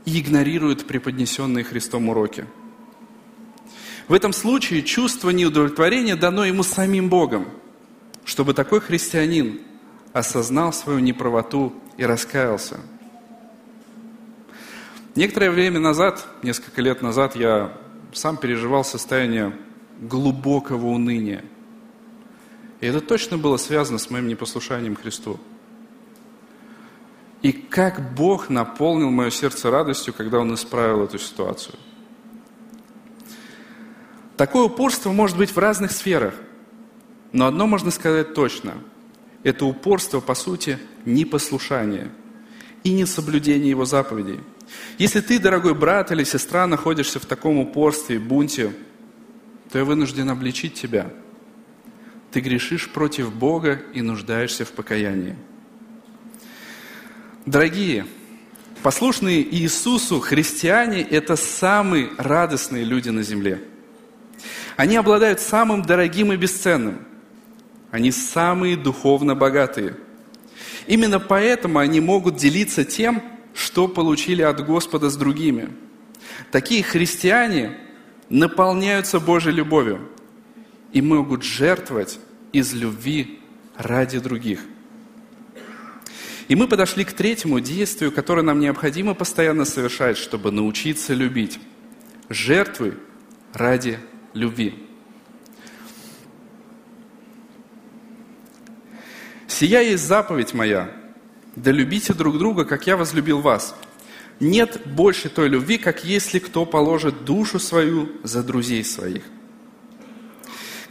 [0.06, 2.46] и игнорирует преподнесенные Христом уроки.
[4.08, 7.46] В этом случае чувство неудовлетворения дано ему самим Богом,
[8.24, 9.60] чтобы такой христианин
[10.14, 12.80] осознал свою неправоту и раскаялся.
[15.14, 17.76] Некоторое время назад, несколько лет назад, я
[18.12, 19.56] сам переживал состояние
[20.00, 21.44] глубокого уныния.
[22.80, 25.38] И это точно было связано с моим непослушанием Христу.
[27.42, 31.74] И как Бог наполнил мое сердце радостью, когда Он исправил эту ситуацию.
[34.36, 36.34] Такое упорство может быть в разных сферах.
[37.32, 38.74] Но одно можно сказать точно.
[39.42, 42.10] Это упорство, по сути, непослушание
[42.82, 44.40] и несоблюдение Его заповедей–
[44.98, 48.72] если ты, дорогой брат или сестра, находишься в таком упорстве, бунте,
[49.70, 51.10] то я вынужден обличить тебя.
[52.32, 55.36] Ты грешишь против Бога и нуждаешься в покаянии.
[57.46, 58.06] Дорогие,
[58.82, 63.62] послушные Иисусу христиане– это самые радостные люди на земле.
[64.76, 67.06] Они обладают самым дорогим и бесценным.
[67.90, 69.96] Они самые духовно богатые.
[70.86, 73.22] Именно поэтому они могут делиться тем,
[73.54, 75.70] что получили от Господа с другими.
[76.50, 77.78] Такие христиане
[78.28, 80.08] наполняются Божьей любовью
[80.92, 82.18] и могут жертвовать
[82.52, 83.40] из любви
[83.76, 84.60] ради других.
[86.48, 91.60] И мы подошли к третьему действию, которое нам необходимо постоянно совершать, чтобы научиться любить.
[92.28, 92.94] Жертвы
[93.52, 94.00] ради
[94.34, 94.74] любви.
[99.46, 100.99] «Сия есть заповедь моя,
[101.56, 103.74] да любите друг друга, как я возлюбил вас.
[104.38, 109.22] Нет больше той любви, как если кто положит душу свою за друзей своих.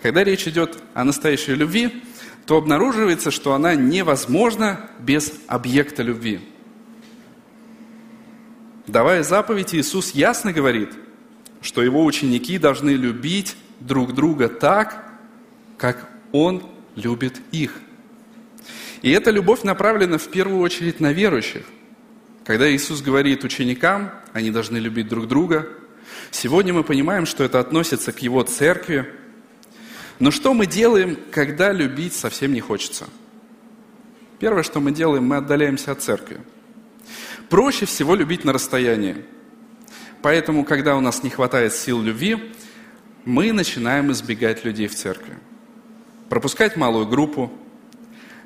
[0.01, 2.03] Когда речь идет о настоящей любви,
[2.45, 6.39] то обнаруживается, что она невозможна без объекта любви.
[8.87, 10.93] Давая заповедь, Иисус ясно говорит,
[11.61, 15.11] что его ученики должны любить друг друга так,
[15.77, 16.63] как Он
[16.95, 17.73] любит их–
[19.01, 21.63] и эта любовь направлена в первую очередь на верующих.
[22.43, 25.69] Когда Иисус говорит ученикам, они должны любить друг друга,
[26.31, 29.07] сегодня мы понимаем, что это относится к Его церкви.
[30.19, 33.07] Но что мы делаем, когда любить совсем не хочется?
[34.39, 36.41] Первое, что мы делаем, мы отдаляемся от церкви.
[37.49, 39.25] Проще всего любить на расстоянии.
[40.21, 42.51] Поэтому, когда у нас не хватает сил любви,
[43.25, 45.37] мы начинаем избегать людей в церкви.
[46.29, 47.51] Пропускать малую группу,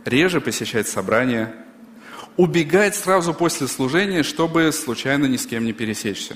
[0.05, 1.53] реже посещать собрания,
[2.37, 6.35] убегать сразу после служения, чтобы случайно ни с кем не пересечься.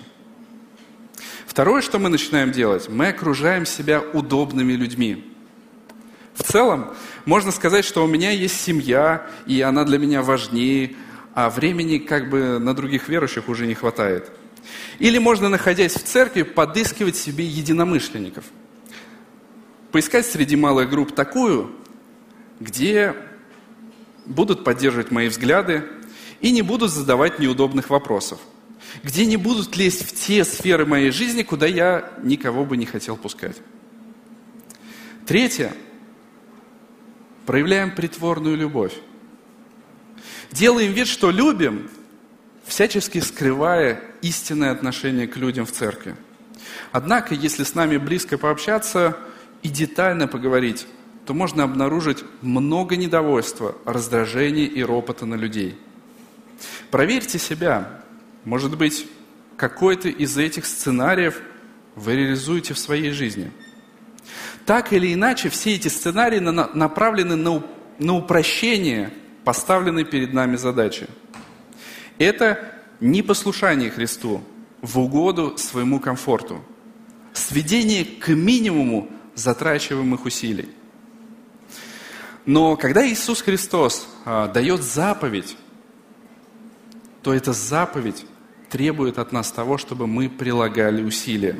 [1.45, 5.33] Второе, что мы начинаем делать, мы окружаем себя удобными людьми.
[6.35, 6.93] В целом,
[7.25, 10.95] можно сказать, что у меня есть семья, и она для меня важнее,
[11.33, 14.29] а времени как бы на других верующих уже не хватает.
[14.99, 18.45] Или можно, находясь в церкви, подыскивать себе единомышленников.
[19.91, 21.71] Поискать среди малых групп такую,
[22.59, 23.15] где
[24.27, 25.83] будут поддерживать мои взгляды
[26.41, 28.39] и не будут задавать неудобных вопросов.
[29.03, 33.17] Где не будут лезть в те сферы моей жизни, куда я никого бы не хотел
[33.17, 33.57] пускать.
[35.25, 35.73] Третье.
[37.45, 38.93] Проявляем притворную любовь.
[40.51, 41.89] Делаем вид, что любим,
[42.65, 46.15] всячески скрывая истинное отношение к людям в церкви.
[46.91, 49.17] Однако, если с нами близко пообщаться
[49.63, 50.87] и детально поговорить,
[51.27, 55.77] то можно обнаружить много недовольства, раздражения и ропота на людей.
[56.89, 58.01] Проверьте себя.
[58.45, 59.05] Может быть,
[59.57, 61.41] какой-то из этих сценариев
[61.95, 63.51] вы реализуете в своей жизни.
[64.65, 67.61] Так или иначе, все эти сценарии направлены на,
[67.99, 69.11] на упрощение
[69.43, 71.07] поставленной перед нами задачи.
[72.19, 74.41] Это непослушание Христу
[74.81, 76.63] в угоду своему комфорту,
[77.33, 80.69] сведение к минимуму затрачиваемых усилий.
[82.47, 85.57] Но когда Иисус Христос а, дает заповедь,
[87.21, 88.25] то эта заповедь
[88.69, 91.59] требует от нас того, чтобы мы прилагали усилия.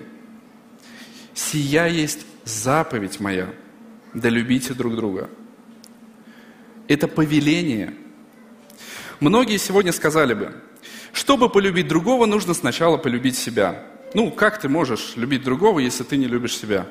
[1.33, 3.53] «Сия есть заповедь моя,
[4.13, 5.29] да любите друг друга».
[6.87, 7.93] Это повеление.
[9.19, 10.55] Многие сегодня сказали бы,
[11.11, 13.83] чтобы полюбить другого, нужно сначала полюбить себя.
[14.13, 16.87] Ну, как ты можешь любить другого, если ты не любишь себя?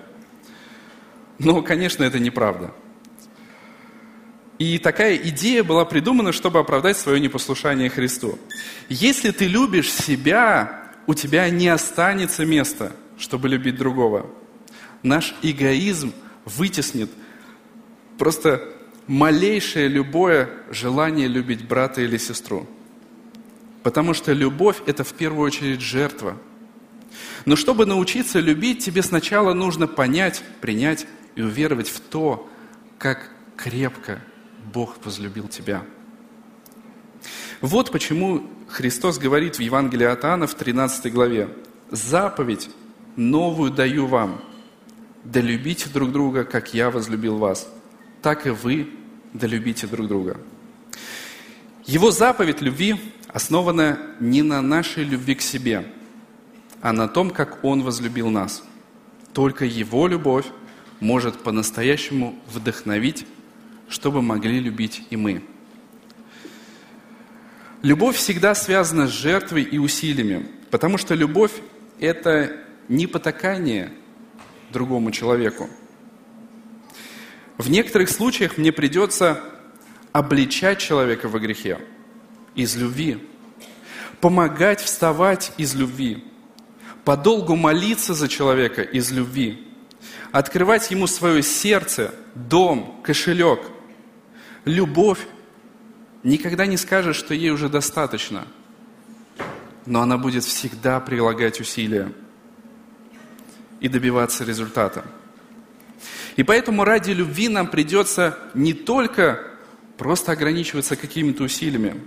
[1.39, 2.75] Но, конечно, это неправда.
[4.59, 8.39] И такая идея была придумана, чтобы оправдать свое непослушание Христу.
[8.89, 14.27] Если ты любишь себя, у тебя не останется места, чтобы любить другого.
[15.03, 16.15] Наш эгоизм
[16.47, 17.11] вытеснит
[18.19, 18.63] просто
[19.07, 22.67] малейшее любое желание любить брата или сестру.
[23.83, 26.39] Потому что любовь– это в первую очередь жертва.
[27.45, 32.51] Но чтобы научиться любить, тебе сначала нужно понять, принять и уверовать в то,
[32.99, 34.23] как крепко
[34.77, 35.85] Бог возлюбил тебя.
[37.63, 41.49] Вот почему Христос говорит в Евангелии от Иоанна в 13 главе,
[41.91, 42.69] «Заповедь
[43.17, 44.43] новую даю вам,
[45.25, 47.67] да любите друг друга, как я возлюбил вас,
[48.21, 48.91] так и вы
[49.33, 50.37] да любите друг друга».
[51.87, 52.97] Его заповедь любви
[53.29, 55.91] основана не на нашей любви к себе,
[56.83, 58.63] а на том, как Он возлюбил нас.
[59.33, 60.45] Только Его любовь
[61.01, 63.25] может по-настоящему вдохновить
[63.89, 65.43] чтобы могли любить и мы.
[67.83, 71.53] Любовь всегда связана с жертвой и усилиями, потому что любовь–
[72.01, 72.57] это
[72.89, 73.93] не потакание
[74.73, 75.69] другому человеку.
[77.59, 79.41] В некоторых случаях мне придется
[80.13, 81.79] обличать человека во грехе
[82.55, 83.19] из любви,
[84.21, 86.25] помогать вставать из любви,
[87.05, 89.65] подолгу молиться за человека из любви,
[90.33, 93.61] открывать ему свое сердце, дом, кошелек–
[94.67, 95.21] любовь
[96.23, 98.47] никогда не скажет, что ей уже достаточно,
[99.87, 102.13] но она будет всегда прилагать усилия
[103.81, 105.05] и добиваться результата.
[106.35, 109.41] И поэтому ради любви нам придется не только
[109.97, 112.03] просто ограничиваться какими-то усилиями,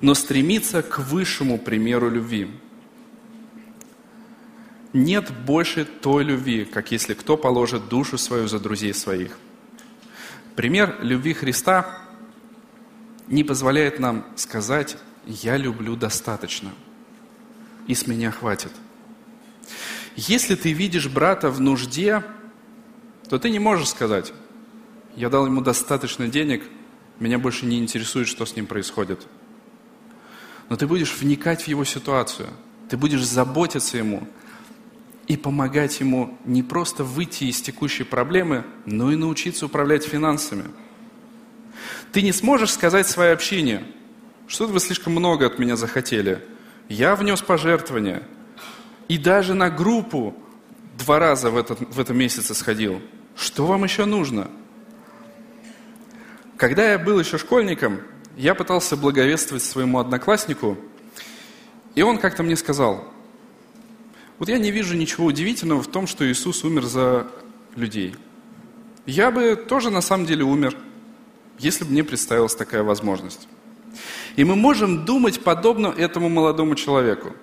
[0.00, 2.50] но стремиться к высшему примеру любви.
[4.92, 9.38] Нет больше той любви, как если кто положит душу свою за друзей своих–
[10.60, 11.86] Пример любви Христа
[13.28, 16.70] не позволяет нам сказать «я люблю достаточно»
[17.86, 18.70] и с меня хватит.
[20.16, 22.22] Если ты видишь брата в нужде,
[23.30, 24.34] то ты не можешь сказать
[25.16, 26.62] «я дал ему достаточно денег,
[27.20, 29.26] меня больше не интересует, что с ним происходит».
[30.68, 32.48] Но ты будешь вникать в его ситуацию,
[32.90, 34.28] ты будешь заботиться ему–
[35.30, 40.64] и помогать ему не просто выйти из текущей проблемы, но и научиться управлять финансами.
[42.10, 43.84] Ты не сможешь сказать свое общение,
[44.48, 46.44] что-то вы слишком много от меня захотели.
[46.88, 48.24] Я внес пожертвования.
[49.06, 50.34] И даже на группу
[50.98, 53.00] два раза в, этот, в этом месяце сходил.
[53.36, 54.50] Что вам еще нужно?
[56.56, 58.00] Когда я был еще школьником,
[58.36, 60.76] я пытался благовествовать своему однокласснику,
[61.94, 63.14] и он как-то мне сказал,
[64.40, 67.26] вот я не вижу ничего удивительного в том, что Иисус умер за
[67.76, 68.16] людей.
[69.04, 70.76] Я бы тоже на самом деле умер,
[71.58, 73.48] если бы мне представилась такая возможность.
[74.36, 77.34] И мы можем думать подобно этому молодому человеку.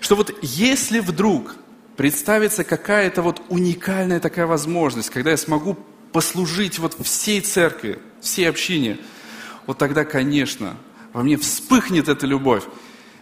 [0.00, 1.54] Что вот если вдруг
[1.96, 5.78] представится какая-то вот уникальная такая возможность, когда я смогу
[6.12, 8.98] послужить вот всей церкви, всей общине,
[9.66, 10.76] вот тогда, конечно,
[11.12, 12.64] во мне вспыхнет эта любовь.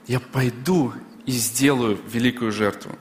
[0.07, 0.95] Я пойду
[1.27, 2.93] и сделаю великую жертву.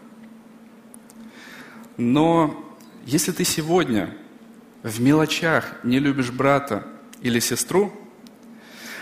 [1.98, 4.16] Но если ты сегодня
[4.82, 6.88] в мелочах не любишь брата
[7.22, 7.94] или сестру,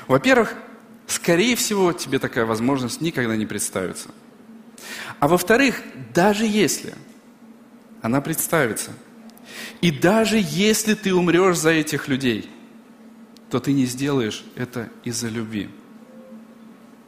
[0.07, 0.55] во-первых,
[1.07, 4.09] скорее всего, тебе такая возможность никогда не представится.
[5.19, 5.81] А во-вторых,
[6.13, 6.95] даже если
[8.01, 8.91] она представится,
[9.81, 12.49] и даже если ты умрешь за этих людей,
[13.49, 15.69] то ты не сделаешь это из-за любви.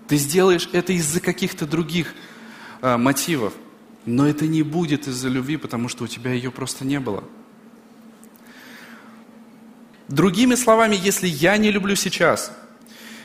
[0.08, 2.14] Ты сделаешь это из-за каких-то других
[2.82, 3.54] э, мотивов.
[4.06, 7.24] Но это не будет из-за любви, потому что у тебя ее просто не было.
[10.10, 12.52] Другими словами, если я не люблю сейчас,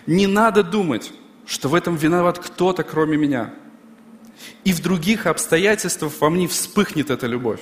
[0.06, 1.12] не надо думать,
[1.46, 3.52] что в этом виноват кто-то, кроме меня.
[4.64, 7.60] И в других обстоятельствах во мне вспыхнет эта любовь.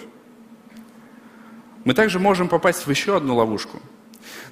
[1.84, 3.80] Мы также можем попасть в еще одну ловушку.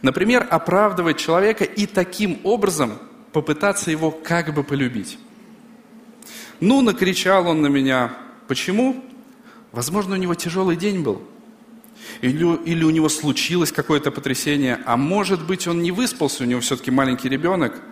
[0.03, 2.99] Например, оправдывать человека и таким образом
[3.35, 5.19] попытаться его как бы полюбить.
[6.61, 8.17] Ну, накричал он на меня.
[8.47, 9.05] Почему?
[9.73, 11.21] Возможно, у него тяжелый день был.
[12.21, 14.79] Или, или у него случилось какое-то потрясение.
[14.87, 17.83] А может быть, он не выспался, у него все-таки маленький ребенок.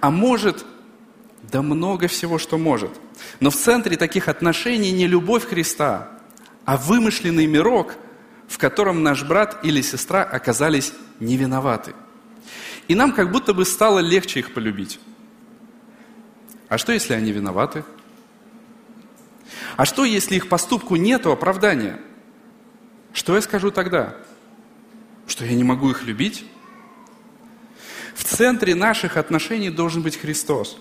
[0.00, 0.64] А может,
[1.52, 2.90] да много всего, что может.
[3.40, 6.08] Но в центре таких отношений не любовь Христа,
[6.64, 7.94] а вымышленный мирок,
[8.48, 11.92] в котором наш брат или сестра оказались не виноваты–
[12.88, 14.98] и нам как будто бы стало легче их полюбить.
[16.68, 17.84] А что, если они виноваты?
[19.76, 22.00] А что, если их поступку нет оправдания?
[23.12, 24.16] Что я скажу тогда?
[25.26, 26.44] Что я не могу их любить?
[28.14, 30.78] В центре наших отношений должен быть Христос.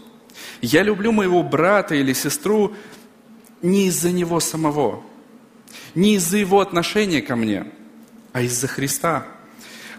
[0.62, 2.76] Я люблю моего брата или сестру
[3.62, 5.04] не из-за него самого,
[5.96, 7.72] не из-за его отношения ко мне,
[8.34, 9.28] а из-за Христа.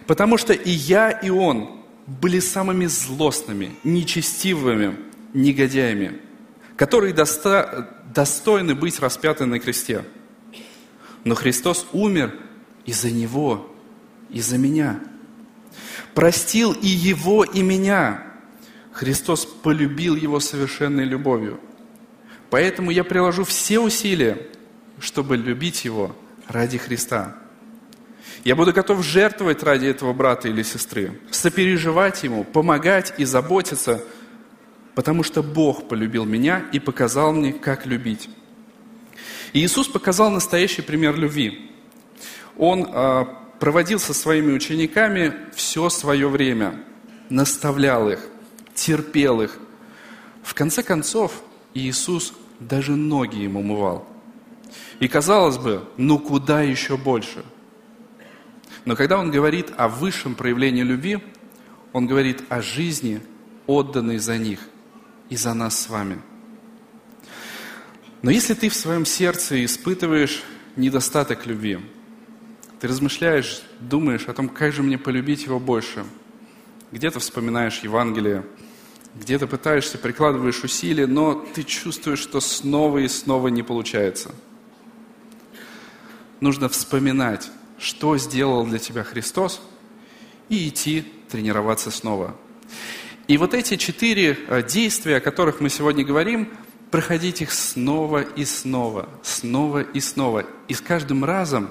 [0.09, 4.97] Потому что и я, и он были самыми злостными, нечестивыми
[5.35, 6.19] негодяями,
[6.77, 7.95] которые доста...
[8.15, 10.07] достойны быть распяты на кресте.
[11.25, 12.35] Но Христос умер
[12.87, 13.71] из-за него,
[14.31, 14.99] из-за меня.
[16.15, 18.25] Простил и его, и меня.
[18.93, 21.61] Христос полюбил его совершенной любовью.
[22.49, 24.39] Поэтому я приложу все усилия,
[25.01, 26.17] чтобы любить его
[26.49, 27.38] ради Христа.
[28.45, 34.03] Я буду готов жертвовать ради этого брата или сестры, сопереживать ему, помогать и заботиться,
[34.95, 38.31] потому что Бог полюбил меня и показал мне, как любить.
[39.53, 41.71] И Иисус показал настоящий пример любви.
[42.57, 43.25] Он э,
[43.61, 46.85] проводил со своими учениками все свое время,
[47.29, 48.21] наставлял их,
[48.75, 49.59] терпел их.
[50.43, 51.43] В конце концов,
[51.75, 54.07] Иисус даже ноги ему умывал.
[55.01, 57.45] И казалось бы, ну куда еще больше–
[58.89, 61.19] но когда он говорит о высшем проявлении любви,
[61.93, 63.21] он говорит о жизни,
[63.67, 64.61] отданной за них
[65.29, 66.23] и за нас с вами.
[68.23, 70.43] Но если ты в своем сердце испытываешь
[70.77, 71.81] недостаток любви,
[72.81, 76.07] ты размышляешь, думаешь о том, как же мне полюбить его больше,
[76.91, 78.47] где-то вспоминаешь Евангелие,
[79.17, 84.35] где-то пытаешься, прикладываешь усилия, но ты чувствуешь, что снова и снова не получается.
[86.41, 89.61] Нужно вспоминать, что сделал для тебя Христос,
[90.49, 92.35] и идти тренироваться снова.
[93.27, 96.49] И вот эти четыре э, действия, о которых мы сегодня говорим,
[96.91, 100.47] проходить их снова и снова, снова и снова.
[100.69, 101.71] И с каждым разом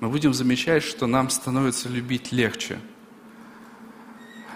[0.00, 2.80] мы будем замечать, что нам становится любить легче.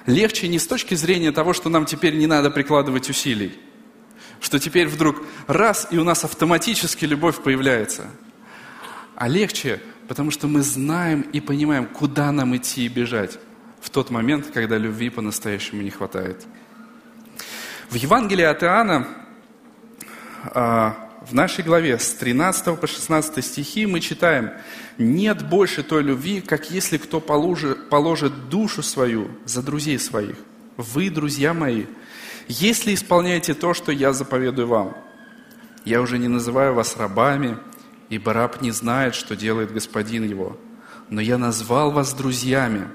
[0.06, 3.56] Легче не с точки зрения того, что нам теперь не надо прикладывать усилий,
[4.40, 8.06] что теперь вдруг раз, и у нас автоматически любовь появляется,
[9.14, 9.80] а легче
[10.10, 13.38] Потому что мы знаем и понимаем, куда нам идти и бежать
[13.80, 16.44] в тот момент, когда любви по-настоящему не хватает.
[17.90, 19.06] В Евангелии от Иоанна,
[20.42, 20.96] а,
[21.30, 24.50] в нашей главе с 13 по 16 стихи мы читаем,
[24.98, 30.38] «Нет больше той любви, как если кто положит, положит душу свою за друзей своих.
[30.76, 31.84] Вы, друзья мои,
[32.48, 34.96] если исполняете то, что я заповедую вам.
[35.84, 37.58] Я уже не называю вас рабами,
[38.10, 40.58] ибо раб не знает, что делает господин его.
[41.08, 42.88] Но я назвал вас друзьями,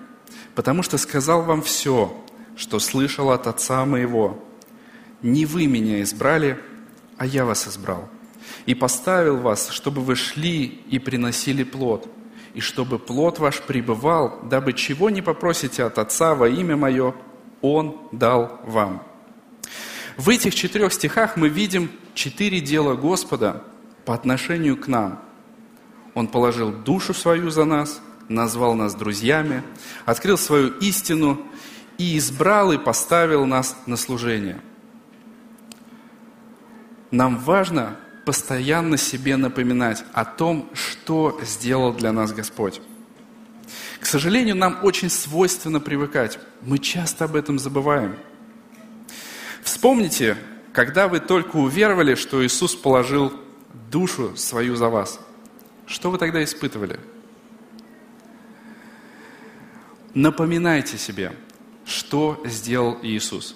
[0.53, 2.15] потому что сказал вам все,
[2.55, 4.43] что слышал от отца моего.
[5.21, 6.59] Не вы меня избрали,
[7.17, 8.07] а я вас избрал.
[8.65, 12.07] И поставил вас, чтобы вы шли и приносили плод,
[12.53, 17.13] и чтобы плод ваш пребывал, дабы чего не попросите от Отца во имя Мое,
[17.61, 19.03] Он дал вам.
[20.15, 23.63] В этих четырех стихах мы видим четыре дела Господа
[24.05, 25.21] по отношению к нам.
[26.13, 29.63] Он положил душу свою за нас, назвал нас друзьями,
[30.05, 31.41] открыл свою истину
[31.97, 34.61] и избрал и поставил нас на служение.
[37.11, 42.81] Нам важно постоянно себе напоминать о том, что сделал для нас Господь.
[43.99, 46.39] К сожалению, нам очень свойственно привыкать.
[46.61, 48.15] Мы часто об этом забываем.
[49.63, 50.37] Вспомните,
[50.73, 53.33] когда вы только уверовали, что Иисус положил
[53.91, 55.19] душу свою за вас.
[55.85, 56.99] Что вы тогда испытывали?
[60.13, 61.33] Напоминайте себе,
[61.85, 63.55] что сделал Иисус.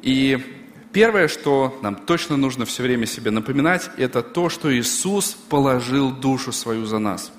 [0.00, 0.62] И
[0.92, 6.52] Первое, что нам точно нужно все время себе напоминать, это то, что Иисус положил душу
[6.52, 7.32] свою за нас.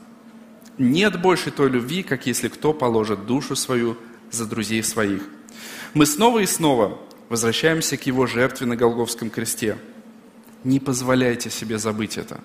[0.80, 3.96] Нет больше той любви, как если кто положит душу свою
[4.32, 5.22] за друзей своих.
[5.94, 6.98] Мы снова и снова
[7.30, 9.78] возвращаемся к Его жертве на Голговском кресте.
[10.64, 12.40] Не позволяйте себе забыть это.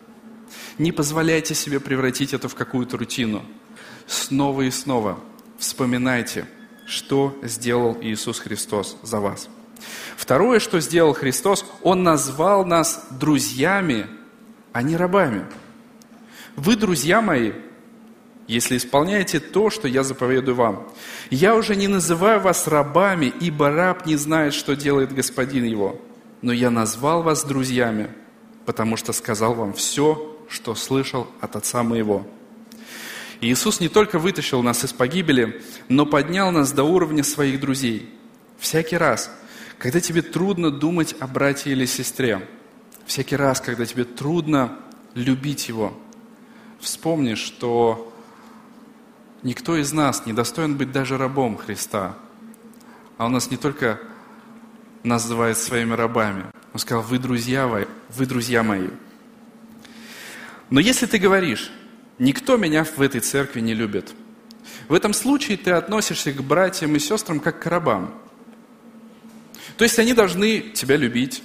[0.79, 3.45] Не позволяйте себе превратить это в какую-то рутину.
[4.07, 5.21] Снова и снова
[5.59, 6.47] вспоминайте,
[6.87, 9.49] что сделал Иисус Христос за вас.
[10.17, 14.07] Второе, что сделал Христос, Он назвал нас друзьями,
[14.73, 15.45] а не рабами.
[16.57, 17.53] Вы, друзья мои,
[18.49, 20.89] если исполняете то, что я заповедую вам.
[21.31, 26.01] Я уже не называю вас рабами, ибо раб не знает, что делает господин его.
[26.43, 28.11] Но я назвал вас друзьями,
[28.65, 32.27] потому что сказал вам все, что слышал от Отца моего.
[33.41, 38.13] Иисус не только вытащил нас из погибели, но поднял нас до уровня своих друзей.
[38.59, 39.31] Всякий раз,
[39.79, 42.49] когда тебе трудно думать о брате или сестре,
[43.07, 44.77] всякий раз, когда тебе трудно
[45.15, 45.97] любить его,
[46.81, 48.13] вспомни, что
[49.43, 52.17] никто из нас не достоин быть даже рабом Христа.
[53.19, 54.01] А он нас не только
[55.03, 58.89] называет своими рабами, он сказал, вы друзья, вы друзья мои.
[60.71, 61.71] Но если ты говоришь,
[62.19, 64.13] никто меня в этой церкви не любит,
[64.89, 68.15] в этом случае ты относишься к братьям и сестрам как к рабам–
[69.79, 71.43] то есть они должны тебя любить,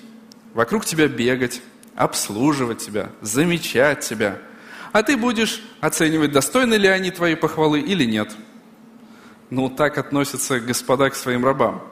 [0.55, 1.61] вокруг тебя бегать,
[1.95, 4.39] обслуживать тебя, замечать тебя.
[4.91, 8.35] А ты будешь оценивать, достойны ли они твоей похвалы или нет.
[9.51, 11.83] Ну, так относятся господа к своим рабам.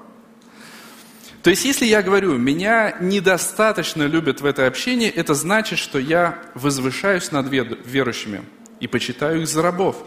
[1.44, 6.40] То есть, если я говорю, меня недостаточно любят в этой общении, это значит, что я
[6.54, 8.44] возвышаюсь над верующими
[8.80, 10.06] и почитаю их за рабов.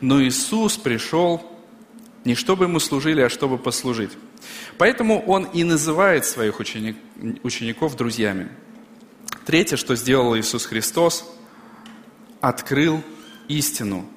[0.00, 1.56] Но Иисус пришел
[2.26, 4.10] не чтобы мы служили, а чтобы послужить.
[4.78, 6.96] Поэтому он и называет своих ученик,
[7.44, 8.48] учеников друзьями.
[9.44, 11.24] Третье, что сделал Иисус Христос,
[12.40, 13.00] открыл
[13.46, 14.10] истину.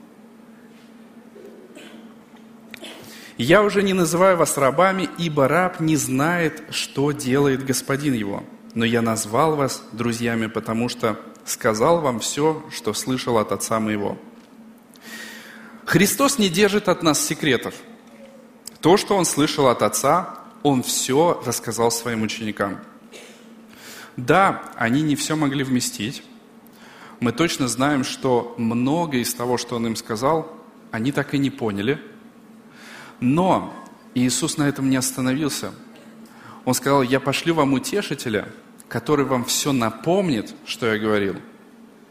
[3.40, 8.44] «Я уже не называю вас рабами, ибо раб не знает, что делает господин его.
[8.76, 14.20] Но я назвал вас друзьями, потому что сказал вам все, что слышал от Отца моего».
[15.86, 17.74] Христос не держит от нас секретов.
[18.82, 22.80] То, что Он слышал от Отца, он все рассказал своим ученикам.
[24.18, 26.24] Да, они не все могли вместить.
[27.20, 30.52] Мы точно знаем, что многое из того, что он им сказал,
[30.92, 32.00] они так и не поняли.
[33.20, 33.74] Но
[34.16, 35.72] Иисус на этом не остановился.
[36.66, 38.48] Он сказал, я пошлю вам утешителя,
[38.88, 41.36] который вам все напомнит, что я говорил,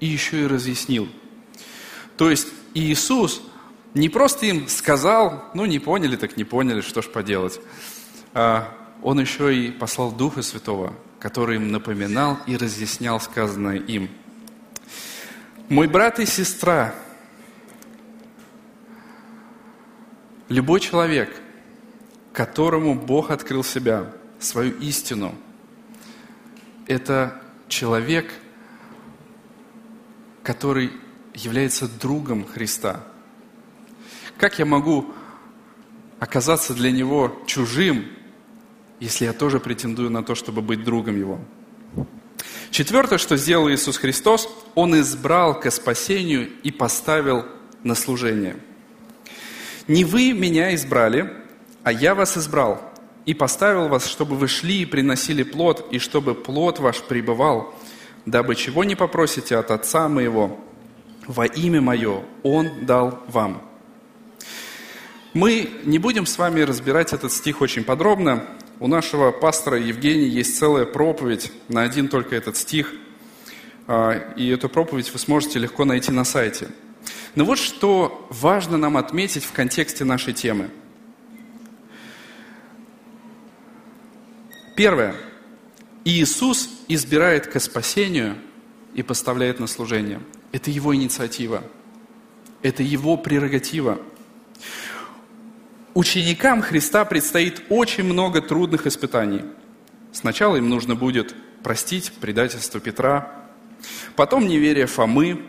[0.00, 1.08] и еще и разъяснил.
[2.16, 3.42] То есть Иисус
[3.94, 7.60] не просто им сказал, ну не поняли, так не поняли, что ж поделать.
[8.34, 14.08] А, он еще и послал Духа Святого, который им напоминал и разъяснял сказанное им.
[15.68, 16.94] Мой брат и сестра,
[20.48, 21.30] любой человек,
[22.32, 25.34] которому Бог открыл себя, свою истину,
[26.86, 28.32] это человек,
[30.42, 30.92] который
[31.34, 33.04] является другом Христа.
[34.38, 35.12] Как я могу
[36.18, 38.06] оказаться для него чужим,
[39.00, 41.40] если я тоже претендую на то, чтобы быть другом Его.
[42.70, 47.44] Четвертое, что сделал Иисус Христос, Он избрал к спасению и поставил
[47.82, 48.56] на служение.
[49.88, 51.32] Не вы меня избрали,
[51.82, 52.80] а я вас избрал
[53.24, 57.74] и поставил вас, чтобы вы шли и приносили плод, и чтобы плод ваш пребывал,
[58.26, 60.60] дабы чего не попросите от Отца моего,
[61.26, 63.62] во имя мое Он дал вам.
[65.32, 68.44] Мы не будем с вами разбирать этот стих очень подробно,
[68.80, 72.92] у нашего пастора Евгения есть целая проповедь на один только этот стих.
[73.88, 76.68] А, и эту проповедь вы сможете легко найти на сайте.
[77.34, 80.70] Но вот что важно нам отметить в контексте нашей темы.
[84.76, 85.14] Первое.
[86.04, 88.36] Иисус избирает ко спасению
[88.94, 90.20] и поставляет на служение.
[90.52, 91.64] Это его инициатива.
[92.62, 94.00] Это его прерогатива.
[95.94, 99.42] Ученикам Христа предстоит очень много трудных испытаний.
[100.12, 103.32] Сначала им нужно будет простить предательство Петра,
[104.16, 105.42] потом неверие Фомы,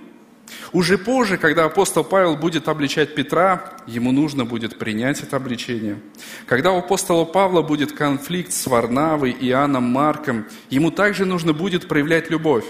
[0.72, 6.00] уже позже, когда апостол Павел будет обличать Петра, ему нужно будет принять это обличение.
[6.46, 12.30] Когда у апостола Павла будет конфликт с Варнавой, Иоанном Марком, ему также нужно будет проявлять
[12.30, 12.66] любовь.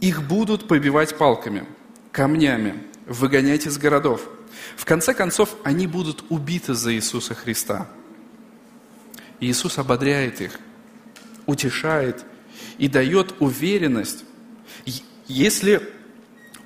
[0.00, 1.66] Их будут побивать палками,
[2.10, 4.28] камнями, выгонять из городов.
[4.76, 7.88] В конце концов, они будут убиты за Иисуса Христа.
[9.40, 10.58] Иисус ободряет их,
[11.46, 12.24] утешает
[12.78, 14.24] и дает уверенность,
[15.26, 15.82] если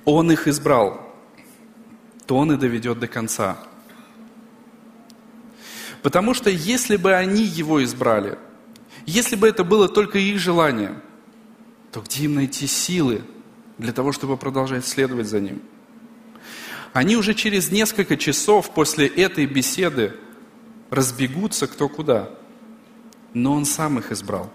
[0.05, 1.13] Он их избрал,
[2.25, 3.57] то Он и доведет до конца.
[6.01, 8.37] Потому что если бы они Его избрали,
[9.05, 11.01] если бы это было только их желание,
[11.91, 13.23] то где им найти силы
[13.77, 15.61] для того, чтобы продолжать следовать за Ним?
[16.93, 20.15] Они уже через несколько часов после этой беседы
[20.89, 22.29] разбегутся кто куда.
[23.33, 24.51] Но Он сам их избрал.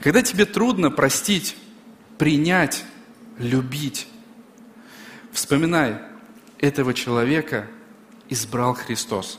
[0.00, 1.56] Когда тебе трудно простить,
[2.18, 2.84] принять,
[3.38, 4.08] любить,
[5.32, 5.98] вспоминай,
[6.58, 7.66] этого человека
[8.28, 9.38] избрал Христос.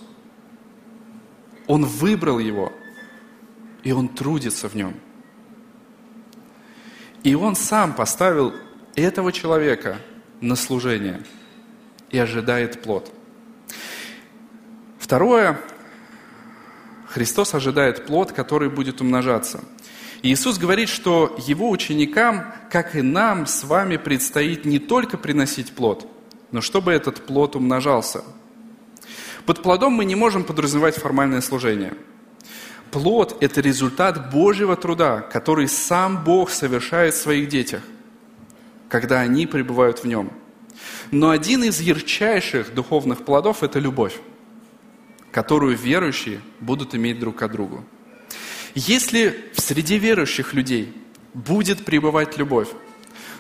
[1.66, 2.72] Он выбрал его,
[3.84, 4.96] и он трудится в нем.
[7.24, 8.54] И он сам поставил
[8.96, 10.00] этого человека
[10.40, 11.24] на служение–
[12.10, 13.12] и ожидает плод.
[15.00, 15.60] Второе,
[17.08, 19.64] Христос ожидает плод, который будет умножаться.
[20.24, 26.08] Иисус говорит, что Его ученикам, как и нам с вами, предстоит не только приносить плод,
[26.52, 28.24] но чтобы этот плод умножался.
[29.46, 31.94] Под плодом мы не можем подразумевать формальное служение.
[32.92, 37.82] Плод– это результат Божьего труда, который сам Бог совершает в своих детях,
[38.90, 40.32] когда они пребывают в Нем–
[41.12, 44.20] но один из ярчайших духовных плодов– это любовь,
[45.32, 47.84] которую верующие будут иметь друг к другу.
[48.80, 50.94] Если в среде верующих людей
[51.34, 52.68] будет пребывать любовь,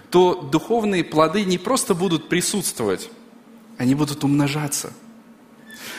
[0.10, 3.12] то духовные плоды не просто будут присутствовать,
[3.78, 4.92] они будут умножаться.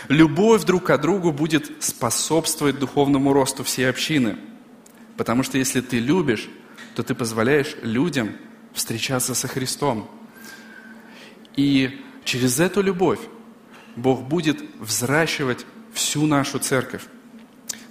[0.09, 4.39] Любовь друг к другу будет способствовать духовному росту всей общины.
[5.17, 6.49] Потому что если ты любишь,
[6.97, 8.33] то ты позволяешь людям
[8.75, 10.11] встречаться со Христом.
[11.55, 13.21] И через эту любовь
[13.95, 17.03] Бог будет взращивать всю нашу церковь.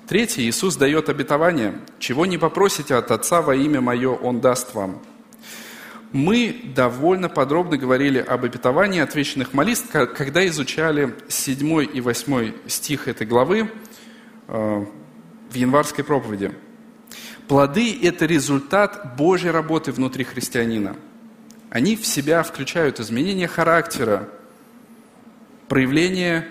[0.07, 1.79] Третье, Иисус дает обетование.
[1.99, 5.01] «Чего не попросите от Отца во имя Мое, Он даст вам».
[6.13, 13.27] Мы довольно подробно говорили об обетовании отвеченных молитв, когда изучали 7 и 8 стих этой
[13.27, 13.69] главы
[14.47, 14.85] э,
[15.51, 16.53] в январской проповеди.
[17.49, 20.95] Плоды– это результат Божьей работы внутри христианина–
[21.69, 24.29] они в себя включают изменение характера,
[25.67, 26.47] проявление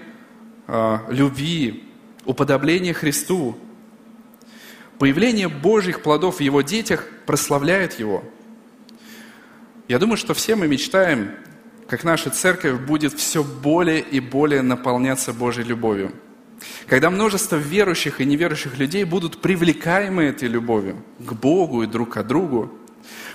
[0.67, 1.86] э, любви,
[2.27, 3.57] уподобление Христу.
[4.99, 8.25] Появление Божьих плодов в Его детях прославляет Его.
[9.89, 11.31] Я думаю, что все мы мечтаем,
[11.89, 16.13] как наша церковь будет все более и более наполняться Божьей любовью.
[16.87, 22.23] Когда множество верующих и неверующих людей будут привлекаемы этой любовью к Богу и друг к
[22.23, 22.73] другу,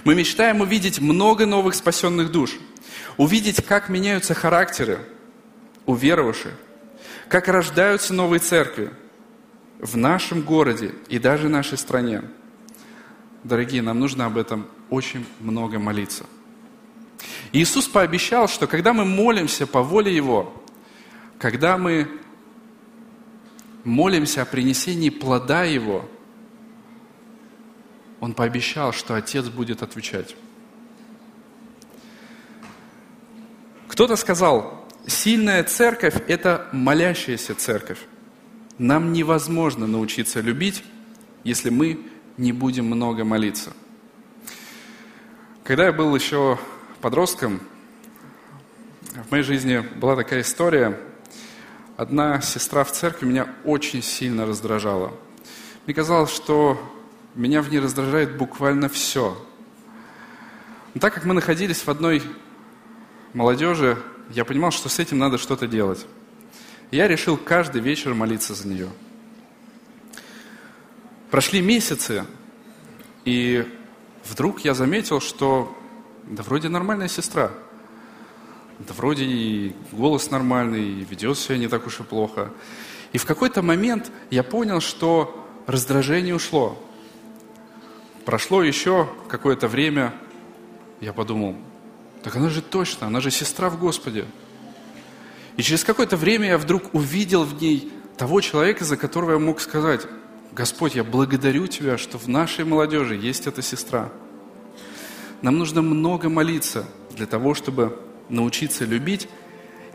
[0.04, 2.56] мы мечтаем увидеть много новых спасенных душ,
[3.18, 5.00] увидеть, как меняются характеры
[5.86, 6.54] у веровавших,
[7.32, 8.92] как рождаются новые церкви
[9.80, 12.24] в нашем городе и даже нашей стране.
[13.46, 16.26] Дорогие, нам нужно об этом очень много молиться.
[17.54, 20.54] Иисус пообещал, что когда мы молимся по воле Его,
[21.40, 22.08] когда мы
[23.86, 26.08] молимся о принесении плода Его–
[28.22, 30.36] он пообещал, что Отец будет отвечать.
[33.88, 38.00] Кто-то сказал, сильная церковь– это молящаяся церковь.
[38.78, 40.84] Нам невозможно научиться любить,
[41.44, 42.06] если мы
[42.38, 43.74] не будем много молиться.
[45.64, 46.58] Когда я был еще
[47.02, 47.62] подростком,
[49.28, 51.00] в моей жизни была такая история.
[51.98, 55.14] Одна сестра в церкви меня очень сильно раздражала.
[55.86, 56.80] Мне казалось, что
[57.36, 59.38] меня в ней раздражает буквально все.
[60.94, 62.24] Но так как мы находились в одной
[63.34, 63.98] молодежи,
[64.34, 66.06] я понимал, что с этим надо что-то делать.
[66.92, 68.90] Я решил каждый вечер молиться за нее.
[71.30, 72.26] Прошли месяцы,
[73.24, 73.66] и
[74.26, 75.78] вдруг я заметил, что
[76.24, 77.52] да вроде нормальная сестра.
[78.80, 82.52] Да вроде и голос нормальный, и ведет себя не так уж и плохо.
[83.14, 86.82] И в какой-то момент я понял, что раздражение ушло.
[88.26, 90.14] Прошло еще какое-то время,
[91.00, 91.56] я подумал,
[92.24, 94.26] так она же точно, она же сестра в Господе.
[95.58, 99.60] И через какое-то время я вдруг увидел в ней того человека, за которого я мог
[99.60, 100.08] сказать,
[100.52, 104.12] Господь, я благодарю Тебя, что в нашей молодежи есть эта сестра.
[105.42, 107.98] Нам нужно много молиться для того, чтобы
[108.30, 109.28] научиться любить.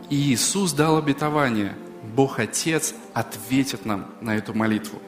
[0.09, 1.75] И Иисус дал обетование.
[2.15, 5.01] Бог Отец ответит нам на эту молитву.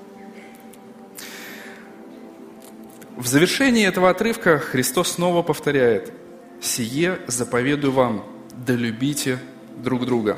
[3.16, 6.14] В завершении этого отрывка Христос снова повторяет,
[6.62, 8.26] «Сие заповедую вам,
[8.66, 9.40] да любите
[9.78, 10.38] друг друга».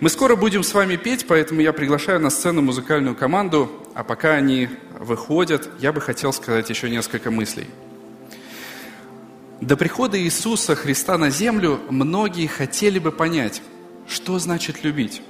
[0.00, 4.34] Мы скоро будем с вами петь, поэтому я приглашаю на сцену музыкальную команду, а пока
[4.34, 7.68] они выходят, я бы хотел сказать еще несколько мыслей.
[9.60, 13.62] До прихода Иисуса Христа на землю многие хотели бы понять,
[14.08, 15.22] что значит любить.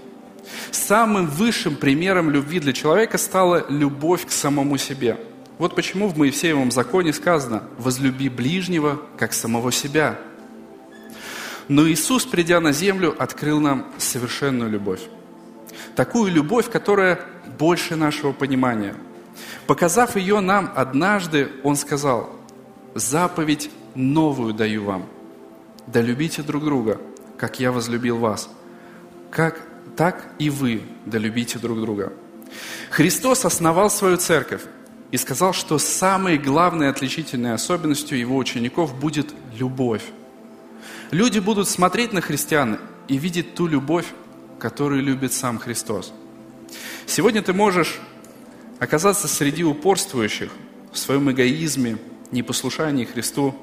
[0.70, 5.18] Самым высшим примером любви для человека стала любовь к самому себе.
[5.58, 10.18] Вот почему в Моисеевом законе сказано «возлюби ближнего, как самого себя».
[11.68, 15.02] Но Иисус, придя на землю, открыл нам совершенную любовь.
[15.94, 17.20] Такую любовь, которая
[17.58, 18.94] больше нашего понимания.
[19.66, 22.30] Показав ее нам однажды, Он сказал,
[22.94, 25.06] «Заповедь новую даю вам.
[25.86, 27.00] Да любите друг друга,
[27.38, 28.48] как я возлюбил вас.
[29.30, 29.60] Как,
[29.96, 32.12] так и вы да любите друг друга».
[32.90, 34.62] Христос основал свою церковь
[35.12, 40.02] и сказал, что самой главной отличительной особенностью его учеников будет любовь.
[41.10, 44.06] Люди будут смотреть на христиан и видеть ту любовь,
[44.58, 46.14] которую любит сам Христос.
[47.06, 48.00] Сегодня ты можешь
[48.78, 50.50] оказаться среди упорствующих
[50.92, 51.98] в своем эгоизме,
[52.30, 53.54] непослушании Христу.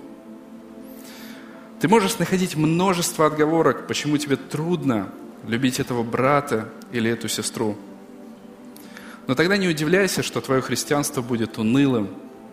[1.82, 5.12] Ты можешь находить множество отговорок, почему тебе трудно
[5.48, 7.76] любить этого брата или эту сестру.
[9.30, 12.10] Но тогда не удивляйся, что твое христианство будет унылым,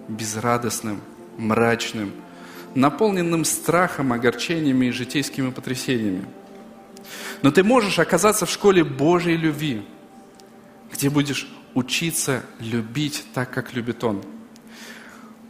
[0.08, 1.00] безрадостным,
[1.38, 2.12] мрачным–
[2.74, 6.26] наполненным страхом, огорчениями и житейскими потрясениями.
[7.40, 9.86] Но ты можешь оказаться в школе Божьей любви,
[10.92, 14.22] где будешь учиться любить так, как любит Он.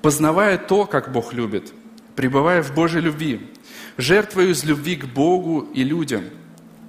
[0.02, 1.72] Познавая то, как Бог любит,
[2.14, 3.50] пребывая в Божьей любви,
[3.96, 6.22] жертвуя из любви к Богу и людям,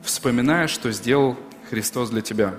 [0.03, 1.35] вспоминая, что сделал
[1.71, 2.53] Христос для тебя.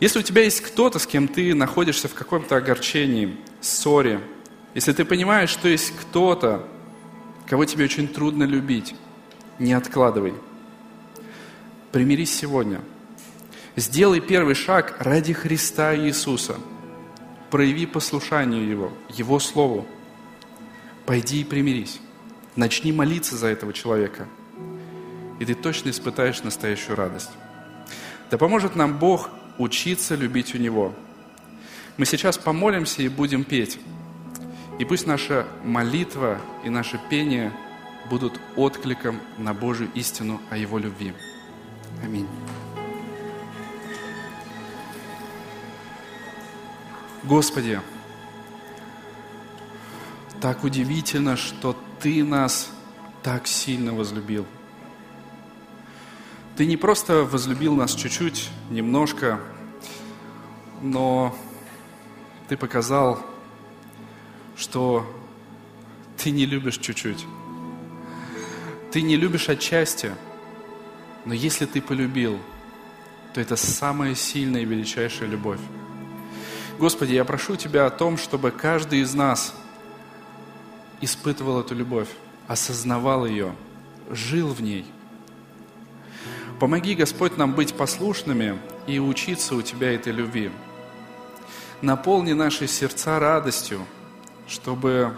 [0.00, 4.20] Если у тебя есть кто-то, с кем ты находишься в каком-то огорчении, ссоре,
[4.74, 6.68] если ты понимаешь, что есть кто-то,
[7.46, 8.94] кого тебе очень трудно любить,
[9.58, 10.34] не откладывай.
[11.90, 12.80] Примирись сегодня.
[13.74, 16.56] Сделай первый шаг ради Христа Иисуса.
[17.50, 19.86] Прояви послушание Его, Его Слову.
[21.06, 22.00] Пойди и примирись.
[22.54, 24.26] Начни молиться за этого человека.
[25.40, 27.30] И ты точно испытаешь настоящую радость.
[28.30, 30.94] Да поможет нам Бог учиться любить у Него.
[31.96, 33.78] Мы сейчас помолимся и будем петь.
[34.78, 37.52] И пусть наша молитва и наше пение
[38.08, 41.12] будут откликом на Божью истину о Его любви.
[42.02, 42.28] Аминь.
[47.24, 47.80] Господи,
[50.40, 52.70] так удивительно, что Ты нас
[53.24, 54.46] так сильно возлюбил.
[56.58, 59.40] Ты не просто возлюбил нас чуть-чуть, немножко,
[60.82, 61.34] но
[62.48, 63.24] Ты показал
[64.58, 65.06] что
[66.16, 67.24] ты не любишь чуть-чуть.
[68.90, 70.12] Ты не любишь отчасти,
[71.24, 72.38] но если ты полюбил,
[73.32, 75.60] то это самая сильная и величайшая любовь.
[76.78, 79.54] Господи, я прошу Тебя о том, чтобы каждый из нас
[81.00, 82.08] испытывал эту любовь,
[82.48, 83.54] осознавал ее,
[84.10, 84.86] жил в ней.
[86.60, 90.50] Помоги, Господь, нам быть послушными и учиться у Тебя этой любви.
[91.82, 93.86] Наполни наши сердца радостью–
[94.48, 95.14] чтобы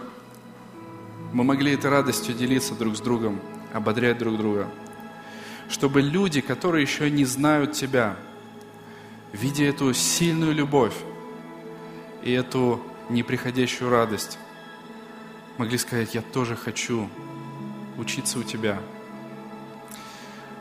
[1.32, 3.41] мы могли этой радостью делиться друг с другом,
[3.72, 4.68] ободрять друг друга.
[5.68, 8.16] Чтобы люди, которые еще не знают Тебя,
[9.32, 10.95] видя эту сильную любовь
[12.24, 14.38] и эту неприходящую радость,
[15.57, 17.09] могли сказать, я тоже хочу
[17.97, 18.80] учиться у Тебя.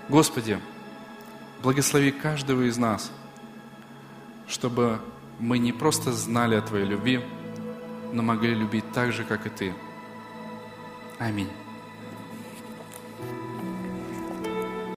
[0.09, 0.59] Господи,
[1.61, 3.11] благослови каждого из нас,
[4.47, 4.99] чтобы
[5.39, 7.21] мы не просто знали о Твоей любви,
[8.11, 9.73] но могли любить так же, как и Ты.
[11.19, 11.49] Аминь.